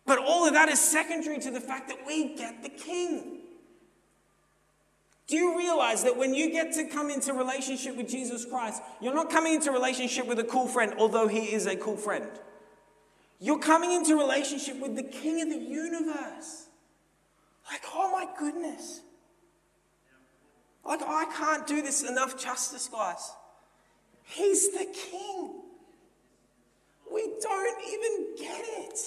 But 0.06 0.18
all 0.18 0.46
of 0.46 0.54
that 0.54 0.68
is 0.68 0.80
secondary 0.80 1.38
to 1.38 1.52
the 1.52 1.60
fact 1.60 1.88
that 1.88 1.98
we 2.04 2.34
get 2.34 2.64
the 2.64 2.68
king. 2.68 3.43
Do 5.26 5.36
you 5.36 5.56
realize 5.56 6.04
that 6.04 6.16
when 6.16 6.34
you 6.34 6.50
get 6.50 6.72
to 6.74 6.86
come 6.86 7.10
into 7.10 7.32
relationship 7.32 7.96
with 7.96 8.08
Jesus 8.08 8.44
Christ, 8.44 8.82
you're 9.00 9.14
not 9.14 9.30
coming 9.30 9.54
into 9.54 9.70
relationship 9.70 10.26
with 10.26 10.38
a 10.38 10.44
cool 10.44 10.66
friend, 10.66 10.94
although 10.98 11.28
he 11.28 11.52
is 11.52 11.66
a 11.66 11.76
cool 11.76 11.96
friend. 11.96 12.28
You're 13.40 13.58
coming 13.58 13.92
into 13.92 14.16
relationship 14.16 14.78
with 14.80 14.96
the 14.96 15.02
king 15.02 15.40
of 15.40 15.48
the 15.48 15.56
universe. 15.56 16.66
Like, 17.70 17.82
oh 17.94 18.12
my 18.12 18.26
goodness. 18.38 19.00
Like, 20.84 21.00
I 21.02 21.24
can't 21.34 21.66
do 21.66 21.80
this 21.80 22.02
enough 22.02 22.42
justice, 22.42 22.88
guys. 22.88 23.32
He's 24.24 24.70
the 24.72 24.86
king. 24.92 25.62
We 27.10 27.32
don't 27.40 27.80
even 27.88 28.36
get 28.36 28.64
it. 28.66 28.98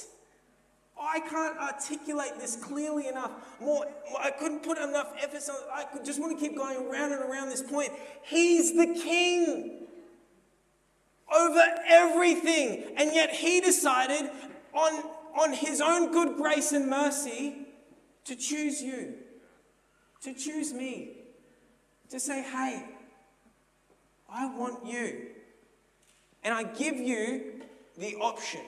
I 1.00 1.20
can't 1.20 1.58
articulate 1.58 2.40
this 2.40 2.56
clearly 2.56 3.08
enough. 3.08 3.32
More, 3.62 3.86
I 4.20 4.32
couldn't 4.32 4.64
put 4.64 4.78
enough 4.78 5.14
emphasis 5.22 5.52
I 5.74 5.86
just 6.04 6.20
want 6.20 6.38
to 6.38 6.44
keep 6.44 6.58
going 6.58 6.78
around 6.88 7.14
and 7.14 7.22
around 7.22 7.50
this 7.50 7.62
point. 7.62 7.92
He's 8.24 8.76
the 8.76 9.00
king 9.02 9.88
over 11.34 11.64
everything. 11.88 12.94
And 12.98 13.14
yet 13.14 13.32
he 13.32 13.62
decided 13.62 14.30
on, 14.74 15.04
on 15.38 15.54
his 15.54 15.82
own 15.82 16.12
good 16.12 16.38
grace 16.38 16.72
and 16.72 16.90
mercy 16.90 17.68
to 18.26 18.36
choose 18.36 18.82
you, 18.82 19.16
to 20.22 20.34
choose 20.34 20.74
me, 20.74 21.12
to 22.10 22.20
say, 22.20 22.42
hey, 22.42 22.86
I 24.30 24.46
want 24.58 24.86
you. 24.86 25.28
And 26.44 26.54
I 26.54 26.64
give 26.64 26.96
you 26.96 27.62
the 27.98 28.16
option, 28.16 28.62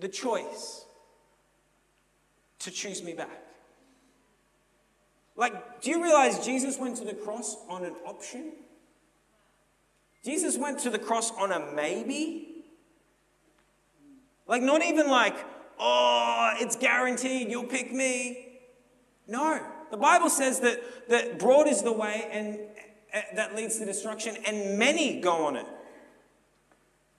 the 0.00 0.08
choice 0.08 0.84
to 2.60 2.70
choose 2.70 3.02
me 3.02 3.12
back. 3.12 3.42
Like, 5.36 5.80
do 5.80 5.90
you 5.90 6.02
realize 6.02 6.44
Jesus 6.44 6.78
went 6.78 6.96
to 6.98 7.04
the 7.04 7.14
cross 7.14 7.56
on 7.68 7.84
an 7.84 7.94
option? 8.04 8.52
Jesus 10.24 10.58
went 10.58 10.80
to 10.80 10.90
the 10.90 10.98
cross 10.98 11.30
on 11.32 11.52
a 11.52 11.72
maybe? 11.74 12.64
Like, 14.46 14.62
not 14.62 14.82
even 14.82 15.08
like, 15.08 15.36
oh, 15.78 16.52
it's 16.56 16.76
guaranteed, 16.76 17.50
you'll 17.50 17.64
pick 17.64 17.92
me. 17.92 18.48
No. 19.26 19.64
The 19.90 19.96
Bible 19.96 20.28
says 20.28 20.60
that, 20.60 21.08
that 21.08 21.38
broad 21.38 21.68
is 21.68 21.82
the 21.82 21.92
way 21.92 22.28
and 22.30 22.58
uh, 23.14 23.20
that 23.34 23.56
leads 23.56 23.78
to 23.78 23.86
destruction, 23.86 24.36
and 24.46 24.78
many 24.78 25.20
go 25.20 25.46
on 25.46 25.56
it. 25.56 25.66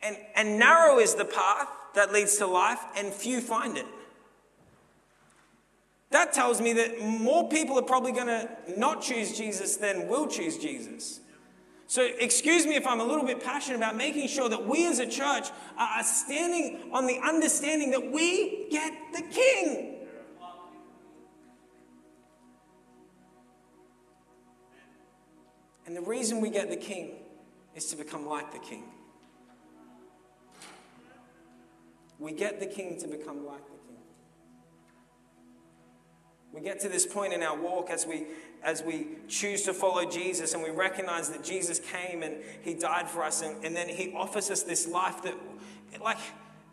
And, 0.02 0.16
and 0.36 0.60
narrow 0.60 1.00
is 1.00 1.16
the 1.16 1.26
path 1.26 1.68
that 1.96 2.12
leads 2.12 2.38
to 2.38 2.48
life, 2.48 2.80
and 2.96 3.12
few 3.14 3.42
find 3.42 3.78
it. 3.78 3.86
That 6.12 6.34
tells 6.34 6.60
me 6.60 6.74
that 6.74 7.02
more 7.02 7.48
people 7.48 7.80
are 7.80 7.84
probably 7.84 8.12
going 8.12 8.28
to 8.28 8.50
not 8.78 9.02
choose 9.02 9.38
Jesus 9.38 9.78
than 9.78 10.08
will 10.08 10.28
choose 10.28 10.58
Jesus. 10.58 11.22
So, 11.88 12.08
excuse 12.20 12.66
me 12.66 12.76
if 12.76 12.88
I'm 12.88 13.02
a 13.02 13.04
little 13.04 13.26
bit 13.26 13.44
passionate 13.44 13.78
about 13.78 13.98
making 13.98 14.28
sure 14.28 14.48
that 14.48 14.66
we 14.66 14.88
as 14.88 15.00
a 15.00 15.06
church 15.06 15.50
are 15.78 16.04
standing 16.04 16.80
on 16.94 17.06
the 17.06 17.20
understanding 17.20 17.92
that 17.92 18.12
we 18.12 18.68
get 18.70 18.94
the 19.14 19.24
King. 19.24 19.96
And 25.86 25.96
the 25.98 26.02
reason 26.02 26.40
we 26.40 26.50
get 26.50 26.70
the 26.70 26.78
King 26.78 27.12
is 27.76 27.88
to 27.88 27.98
become 27.98 28.26
like 28.26 28.54
the 28.54 28.60
King. 28.60 28.86
We 32.22 32.34
get 32.34 32.60
the 32.60 32.68
King 32.68 33.00
to 33.00 33.08
become 33.08 33.48
like 33.48 33.66
the 33.66 33.80
King. 33.88 33.98
We 36.54 36.62
get 36.62 36.80
to 36.82 36.90
this 36.90 37.04
point 37.04 37.34
in 37.34 37.42
our 37.42 37.60
walk 37.60 37.90
as 37.90 38.06
we 38.06 38.28
as 38.64 38.84
we 38.84 39.08
choose 39.28 39.64
to 39.64 39.74
follow 39.74 40.08
Jesus 40.08 40.54
and 40.54 40.62
we 40.62 40.70
recognize 40.70 41.30
that 41.32 41.44
Jesus 41.44 41.80
came 41.80 42.22
and 42.22 42.36
he 42.62 42.76
died 42.76 43.10
for 43.10 43.24
us 43.24 43.42
and, 43.42 43.66
and 43.66 43.76
then 43.76 43.90
he 43.90 44.14
offers 44.16 44.52
us 44.52 44.62
this 44.62 44.88
life 44.88 45.24
that 45.24 45.34
like 46.00 46.20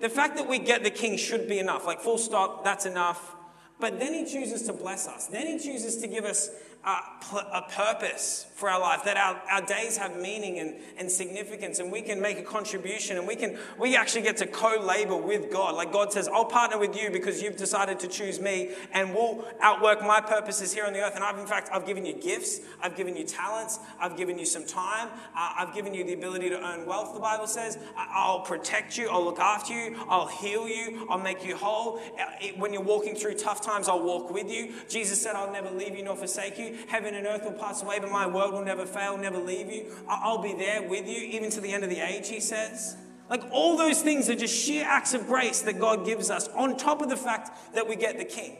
the 0.00 0.10
fact 0.10 0.36
that 0.36 0.46
we 0.46 0.58
get 0.58 0.84
the 0.84 0.90
king 0.90 1.16
should 1.16 1.48
be 1.48 1.58
enough. 1.58 1.86
Like 1.86 2.02
full 2.02 2.18
stop 2.18 2.62
that's 2.62 2.84
enough. 2.84 3.34
But 3.80 3.98
then 3.98 4.12
he 4.12 4.30
chooses 4.30 4.64
to 4.64 4.74
bless 4.74 5.08
us. 5.08 5.28
Then 5.28 5.46
he 5.46 5.58
chooses 5.58 5.96
to 6.02 6.08
give 6.08 6.26
us 6.26 6.50
a 6.84 7.62
purpose 7.70 8.46
for 8.54 8.70
our 8.70 8.80
life, 8.80 9.04
that 9.04 9.16
our, 9.16 9.40
our 9.50 9.62
days 9.62 9.96
have 9.98 10.16
meaning 10.16 10.58
and, 10.58 10.74
and 10.96 11.10
significance, 11.10 11.80
and 11.80 11.92
we 11.92 12.00
can 12.00 12.20
make 12.20 12.38
a 12.38 12.42
contribution, 12.42 13.18
and 13.18 13.26
we 13.26 13.36
can 13.36 13.58
we 13.78 13.94
actually 13.94 14.22
get 14.22 14.36
to 14.38 14.46
co-labor 14.46 15.16
with 15.16 15.52
God. 15.52 15.74
Like 15.74 15.92
God 15.92 16.12
says, 16.12 16.28
I'll 16.28 16.46
partner 16.46 16.78
with 16.78 16.96
you 16.96 17.10
because 17.10 17.42
you've 17.42 17.56
decided 17.56 17.98
to 18.00 18.08
choose 18.08 18.40
me, 18.40 18.70
and 18.92 19.14
we'll 19.14 19.44
outwork 19.60 20.00
my 20.02 20.20
purposes 20.20 20.72
here 20.72 20.86
on 20.86 20.92
the 20.92 21.00
earth. 21.00 21.14
And 21.14 21.22
I've 21.22 21.38
in 21.38 21.46
fact 21.46 21.68
I've 21.72 21.86
given 21.86 22.06
you 22.06 22.14
gifts, 22.14 22.60
I've 22.80 22.96
given 22.96 23.16
you 23.16 23.24
talents, 23.24 23.80
I've 24.00 24.16
given 24.16 24.38
you 24.38 24.46
some 24.46 24.64
time, 24.64 25.08
uh, 25.36 25.52
I've 25.58 25.74
given 25.74 25.92
you 25.92 26.04
the 26.04 26.14
ability 26.14 26.48
to 26.50 26.64
earn 26.64 26.86
wealth. 26.86 27.12
The 27.12 27.20
Bible 27.20 27.46
says, 27.46 27.78
I'll 27.96 28.40
protect 28.40 28.96
you, 28.96 29.08
I'll 29.10 29.24
look 29.24 29.40
after 29.40 29.74
you, 29.74 29.96
I'll 30.08 30.26
heal 30.28 30.66
you, 30.66 31.06
I'll 31.10 31.18
make 31.18 31.44
you 31.44 31.54
whole. 31.56 32.00
Uh, 32.18 32.46
when 32.56 32.72
you're 32.72 32.82
walking 32.82 33.14
through 33.14 33.34
tough 33.34 33.60
times, 33.60 33.88
I'll 33.88 34.02
walk 34.02 34.30
with 34.30 34.50
you. 34.50 34.72
Jesus 34.88 35.20
said, 35.20 35.34
I'll 35.36 35.52
never 35.52 35.70
leave 35.70 35.94
you 35.94 36.02
nor 36.02 36.16
forsake 36.16 36.58
you. 36.58 36.67
Heaven 36.88 37.14
and 37.14 37.26
earth 37.26 37.44
will 37.44 37.52
pass 37.52 37.82
away, 37.82 37.98
but 37.98 38.10
my 38.10 38.26
word 38.26 38.52
will 38.52 38.64
never 38.64 38.86
fail, 38.86 39.16
never 39.16 39.38
leave 39.38 39.70
you. 39.70 39.92
I'll 40.08 40.42
be 40.42 40.54
there 40.54 40.88
with 40.88 41.06
you, 41.06 41.18
even 41.18 41.50
to 41.50 41.60
the 41.60 41.72
end 41.72 41.84
of 41.84 41.90
the 41.90 42.00
age, 42.00 42.28
he 42.28 42.40
says. 42.40 42.96
Like 43.30 43.42
all 43.50 43.76
those 43.76 44.00
things 44.02 44.30
are 44.30 44.34
just 44.34 44.54
sheer 44.54 44.84
acts 44.86 45.12
of 45.14 45.26
grace 45.26 45.60
that 45.62 45.78
God 45.78 46.06
gives 46.06 46.30
us, 46.30 46.48
on 46.48 46.76
top 46.76 47.02
of 47.02 47.08
the 47.08 47.16
fact 47.16 47.74
that 47.74 47.88
we 47.88 47.96
get 47.96 48.18
the 48.18 48.24
King. 48.24 48.56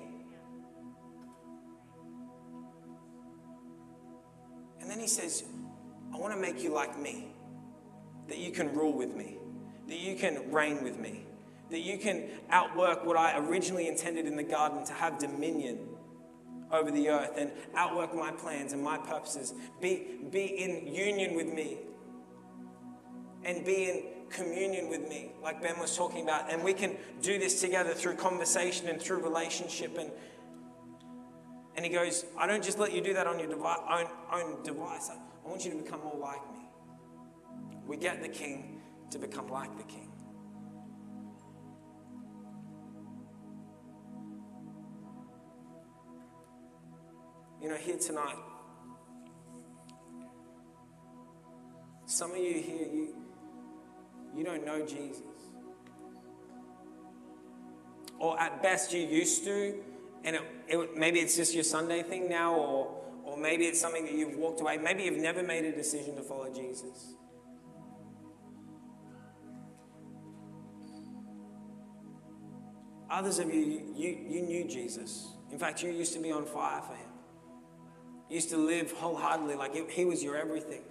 And 4.81 4.91
then 4.91 5.01
he 5.01 5.07
says, 5.07 5.45
I 6.15 6.19
want 6.19 6.35
to 6.35 6.41
make 6.41 6.63
you 6.63 6.73
like 6.73 6.99
me, 6.99 7.29
that 8.29 8.39
you 8.39 8.53
can 8.53 8.75
rule 8.75 8.93
with 8.93 9.15
me, 9.15 9.39
that 9.87 9.99
you 9.99 10.17
can 10.17 10.51
reign 10.53 10.83
with 10.83 10.99
me, 10.99 11.25
that 11.71 11.81
you 11.81 11.99
can 11.99 12.29
outwork 12.51 13.05
what 13.05 13.17
I 13.17 13.39
originally 13.39 13.89
intended 13.89 14.27
in 14.27 14.37
the 14.37 14.43
garden 14.43 14.85
to 14.87 14.93
have 14.93 15.19
dominion 15.19 15.79
over 16.73 16.91
the 16.91 17.09
earth 17.09 17.33
and 17.37 17.51
outwork 17.75 18.15
my 18.15 18.31
plans 18.31 18.73
and 18.73 18.83
my 18.83 18.99
purposes. 18.99 19.55
Be, 19.81 20.19
be 20.31 20.45
in 20.45 20.93
union 20.93 21.35
with 21.35 21.47
me 21.47 21.79
and 23.45 23.65
be 23.65 23.91
in 23.91 24.03
communion 24.31 24.89
with 24.89 25.09
me, 25.09 25.33
like 25.43 25.63
Ben 25.63 25.79
was 25.79 25.97
talking 25.97 26.23
about. 26.23 26.53
And 26.53 26.63
we 26.63 26.73
can 26.73 26.97
do 27.23 27.39
this 27.39 27.61
together 27.61 27.95
through 27.95 28.17
conversation 28.17 28.89
and 28.89 29.01
through 29.01 29.23
relationship. 29.23 29.97
And, 29.99 30.11
and 31.77 31.85
he 31.85 31.91
goes, 31.91 32.27
I 32.37 32.47
don't 32.47 32.63
just 32.63 32.79
let 32.79 32.93
you 32.93 33.01
do 33.01 33.15
that 33.15 33.27
on 33.27 33.39
your 33.39 33.51
own, 33.53 34.07
own 34.33 34.63
device. 34.63 35.11
I 35.11 35.49
want 35.49 35.65
you 35.65 35.71
to 35.71 35.77
become 35.77 36.01
more 36.03 36.19
like 36.19 36.43
me. 36.53 36.69
We 37.87 37.97
get 37.97 38.23
the 38.23 38.29
king 38.29 38.83
to 39.11 39.19
become 39.19 39.49
like 39.49 39.77
the 39.79 39.85
king. 39.85 40.11
You 47.69 47.75
know, 47.75 47.81
here 47.81 47.99
tonight, 47.99 48.39
some 52.07 52.31
of 52.31 52.39
you 52.39 52.55
here, 52.55 52.89
you, 52.91 53.15
you 54.35 54.43
don't 54.43 54.65
know 54.65 54.87
Jesus. 54.87 55.21
Or 58.19 58.41
at 58.41 58.63
best, 58.63 58.95
you 58.95 59.01
used 59.01 59.45
to, 59.45 59.75
and 60.25 60.37
it, 60.37 60.43
it, 60.67 60.97
maybe 60.97 61.21
it's 61.21 61.37
just 61.37 61.55
your 61.55 61.63
Sunday 61.63 62.03
thing 62.03 62.31
now, 62.31 62.55
or, 62.55 63.05
or 63.23 63.37
maybe 63.37 63.67
it's 63.67 63.79
something 63.79 64.07
that 64.07 64.15
you've 64.15 64.39
walked 64.39 64.63
away. 64.63 64.79
Maybe 64.79 65.03
you've 65.03 65.19
never 65.19 65.43
made 65.43 65.67
a 65.67 65.73
decision 65.73 66.17
to 66.17 66.23
follow 66.23 66.51
Jesus. 66.51 67.17
Others 73.11 73.41
of 73.41 73.53
you, 73.53 73.93
you, 73.95 74.19
you 74.27 74.41
knew 74.41 74.65
Jesus. 74.67 75.35
In 75.53 75.59
fact, 75.59 75.83
you 75.83 75.91
used 75.91 76.15
to 76.15 76.19
be 76.19 76.33
on 76.33 76.47
fire 76.47 76.81
for 76.81 76.95
him 76.95 77.09
used 78.31 78.51
to 78.51 78.57
live 78.57 78.93
wholeheartedly 78.93 79.55
like 79.55 79.75
it, 79.75 79.91
he 79.91 80.05
was 80.05 80.23
your 80.23 80.37
everything. 80.37 80.83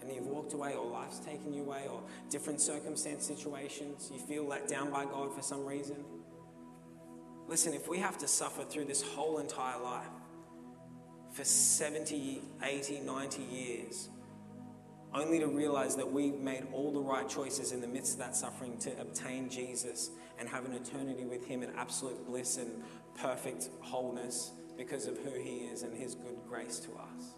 And 0.00 0.10
you've 0.12 0.26
walked 0.26 0.52
away, 0.52 0.74
or 0.74 0.86
life's 0.86 1.18
taken 1.20 1.52
you 1.52 1.62
away, 1.62 1.86
or 1.90 2.02
different 2.30 2.60
circumstance 2.60 3.26
situations, 3.26 4.10
you 4.12 4.20
feel 4.20 4.44
let 4.46 4.66
down 4.66 4.90
by 4.90 5.04
God 5.04 5.34
for 5.34 5.42
some 5.42 5.64
reason. 5.64 6.04
Listen, 7.48 7.74
if 7.74 7.88
we 7.88 7.98
have 7.98 8.18
to 8.18 8.28
suffer 8.28 8.64
through 8.64 8.86
this 8.86 9.02
whole 9.02 9.38
entire 9.38 9.80
life 9.80 10.06
for 11.32 11.44
70, 11.44 12.42
80, 12.62 13.00
90 13.00 13.42
years, 13.42 14.08
only 15.14 15.38
to 15.38 15.46
realize 15.46 15.96
that 15.96 16.10
we 16.10 16.30
made 16.30 16.66
all 16.72 16.92
the 16.92 17.00
right 17.00 17.28
choices 17.28 17.72
in 17.72 17.80
the 17.80 17.86
midst 17.86 18.14
of 18.14 18.18
that 18.20 18.34
suffering 18.34 18.78
to 18.78 19.00
obtain 19.00 19.48
Jesus 19.48 20.10
and 20.38 20.48
have 20.48 20.64
an 20.64 20.72
eternity 20.72 21.24
with 21.24 21.46
Him 21.46 21.62
in 21.62 21.70
absolute 21.76 22.26
bliss 22.26 22.56
and 22.56 22.82
perfect 23.20 23.68
wholeness 23.80 24.52
because 24.76 25.06
of 25.06 25.18
who 25.18 25.38
He 25.38 25.66
is 25.66 25.82
and 25.82 25.96
His 25.96 26.14
good 26.14 26.38
grace 26.48 26.78
to 26.80 26.92
us, 26.92 27.34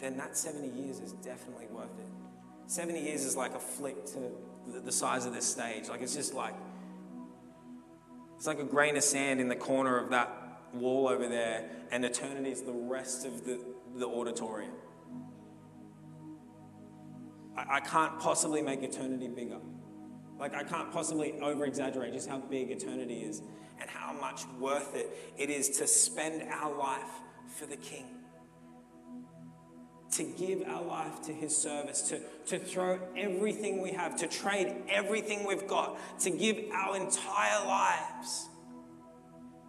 then 0.00 0.16
that 0.16 0.36
70 0.36 0.68
years 0.68 0.98
is 0.98 1.12
definitely 1.12 1.66
worth 1.70 1.98
it. 1.98 2.06
70 2.66 3.00
years 3.00 3.24
is 3.24 3.36
like 3.36 3.54
a 3.54 3.60
flick 3.60 4.04
to 4.06 4.32
the 4.84 4.92
size 4.92 5.24
of 5.24 5.32
this 5.32 5.46
stage. 5.46 5.88
Like 5.88 6.02
it's 6.02 6.14
just 6.14 6.34
like, 6.34 6.54
it's 8.36 8.46
like 8.46 8.58
a 8.58 8.64
grain 8.64 8.96
of 8.96 9.04
sand 9.04 9.40
in 9.40 9.48
the 9.48 9.56
corner 9.56 9.98
of 9.98 10.10
that 10.10 10.30
wall 10.74 11.08
over 11.08 11.28
there, 11.28 11.70
and 11.90 12.04
eternity 12.04 12.50
is 12.50 12.62
the 12.62 12.72
rest 12.72 13.24
of 13.24 13.44
the, 13.44 13.60
the 13.94 14.06
auditorium. 14.06 14.72
I, 17.56 17.76
I 17.76 17.80
can't 17.80 18.18
possibly 18.18 18.62
make 18.62 18.82
eternity 18.82 19.28
bigger. 19.28 19.58
Like, 20.38 20.54
I 20.54 20.64
can't 20.64 20.92
possibly 20.92 21.40
over 21.40 21.64
exaggerate 21.64 22.12
just 22.12 22.28
how 22.28 22.38
big 22.38 22.70
eternity 22.70 23.20
is 23.22 23.42
and 23.80 23.88
how 23.88 24.12
much 24.12 24.46
worth 24.58 24.94
it 24.94 25.10
it 25.36 25.50
is 25.50 25.70
to 25.78 25.86
spend 25.86 26.42
our 26.50 26.76
life 26.76 27.10
for 27.56 27.66
the 27.66 27.76
King. 27.76 28.04
To 30.12 30.24
give 30.24 30.62
our 30.68 30.82
life 30.82 31.20
to 31.22 31.32
his 31.32 31.56
service, 31.56 32.02
to, 32.02 32.20
to 32.46 32.58
throw 32.58 33.00
everything 33.16 33.82
we 33.82 33.92
have, 33.92 34.16
to 34.16 34.28
trade 34.28 34.74
everything 34.88 35.46
we've 35.46 35.66
got, 35.66 35.98
to 36.20 36.30
give 36.30 36.58
our 36.72 36.96
entire 36.96 37.66
lives. 37.66 38.48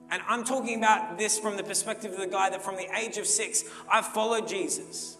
And 0.09 0.21
I'm 0.27 0.45
talking 0.45 0.77
about 0.77 1.17
this 1.17 1.37
from 1.37 1.57
the 1.57 1.63
perspective 1.63 2.13
of 2.13 2.19
the 2.19 2.27
guy 2.27 2.49
that 2.49 2.63
from 2.63 2.75
the 2.75 2.87
age 2.97 3.17
of 3.17 3.25
six, 3.25 3.65
I've 3.91 4.05
followed 4.05 4.47
Jesus. 4.47 5.17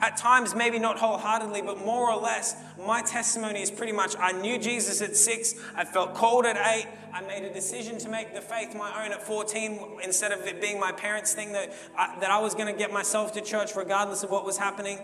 At 0.00 0.16
times, 0.16 0.54
maybe 0.54 0.78
not 0.78 0.98
wholeheartedly, 0.98 1.62
but 1.62 1.84
more 1.84 2.10
or 2.10 2.20
less, 2.20 2.56
my 2.78 3.02
testimony 3.02 3.60
is 3.60 3.70
pretty 3.70 3.92
much 3.92 4.16
I 4.18 4.32
knew 4.32 4.58
Jesus 4.58 5.02
at 5.02 5.14
six, 5.14 5.54
I 5.76 5.84
felt 5.84 6.14
called 6.14 6.46
at 6.46 6.56
eight, 6.56 6.86
I 7.12 7.20
made 7.22 7.44
a 7.44 7.52
decision 7.52 7.98
to 7.98 8.08
make 8.08 8.34
the 8.34 8.40
faith 8.40 8.74
my 8.74 9.04
own 9.04 9.12
at 9.12 9.22
14 9.22 9.98
instead 10.02 10.32
of 10.32 10.40
it 10.46 10.60
being 10.60 10.80
my 10.80 10.92
parents' 10.92 11.34
thing 11.34 11.52
that 11.52 11.72
I, 11.98 12.18
that 12.20 12.30
I 12.30 12.38
was 12.38 12.54
going 12.54 12.72
to 12.72 12.78
get 12.78 12.92
myself 12.92 13.32
to 13.34 13.42
church 13.42 13.76
regardless 13.76 14.22
of 14.22 14.30
what 14.30 14.46
was 14.46 14.56
happening. 14.56 14.98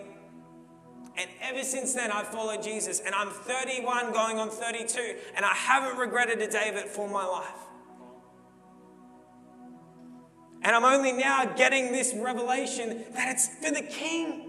And 1.18 1.30
ever 1.42 1.62
since 1.62 1.94
then, 1.94 2.10
I've 2.10 2.28
followed 2.28 2.62
Jesus, 2.62 3.00
and 3.00 3.14
I'm 3.14 3.30
31 3.30 4.12
going 4.12 4.38
on 4.38 4.50
32, 4.50 5.16
and 5.34 5.44
I 5.44 5.54
haven't 5.54 5.98
regretted 5.98 6.40
a 6.40 6.48
day 6.48 6.68
of 6.68 6.76
it 6.76 6.88
for 6.88 7.08
my 7.08 7.24
life. 7.24 7.66
And 10.62 10.74
I'm 10.74 10.84
only 10.84 11.12
now 11.12 11.44
getting 11.44 11.92
this 11.92 12.14
revelation 12.14 13.04
that 13.14 13.30
it's 13.30 13.48
for 13.48 13.70
the 13.70 13.82
King. 13.82 14.45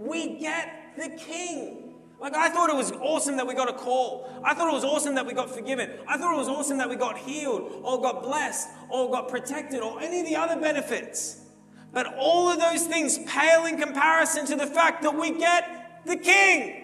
We 0.00 0.38
get 0.38 0.94
the 0.96 1.10
King. 1.10 1.94
Like, 2.18 2.34
I 2.34 2.48
thought 2.48 2.70
it 2.70 2.76
was 2.76 2.90
awesome 2.92 3.36
that 3.36 3.46
we 3.46 3.54
got 3.54 3.68
a 3.68 3.74
call. 3.74 4.30
I 4.42 4.54
thought 4.54 4.68
it 4.68 4.74
was 4.74 4.84
awesome 4.84 5.14
that 5.14 5.26
we 5.26 5.34
got 5.34 5.54
forgiven. 5.54 5.90
I 6.08 6.16
thought 6.16 6.34
it 6.34 6.38
was 6.38 6.48
awesome 6.48 6.78
that 6.78 6.88
we 6.88 6.96
got 6.96 7.18
healed, 7.18 7.70
or 7.82 8.00
got 8.00 8.22
blessed, 8.22 8.68
or 8.88 9.10
got 9.10 9.28
protected, 9.28 9.80
or 9.80 10.00
any 10.00 10.20
of 10.20 10.26
the 10.26 10.36
other 10.36 10.58
benefits. 10.58 11.42
But 11.92 12.14
all 12.18 12.48
of 12.48 12.58
those 12.58 12.86
things 12.86 13.18
pale 13.26 13.66
in 13.66 13.78
comparison 13.78 14.46
to 14.46 14.56
the 14.56 14.66
fact 14.66 15.02
that 15.02 15.14
we 15.14 15.38
get 15.38 16.02
the 16.06 16.16
King. 16.16 16.79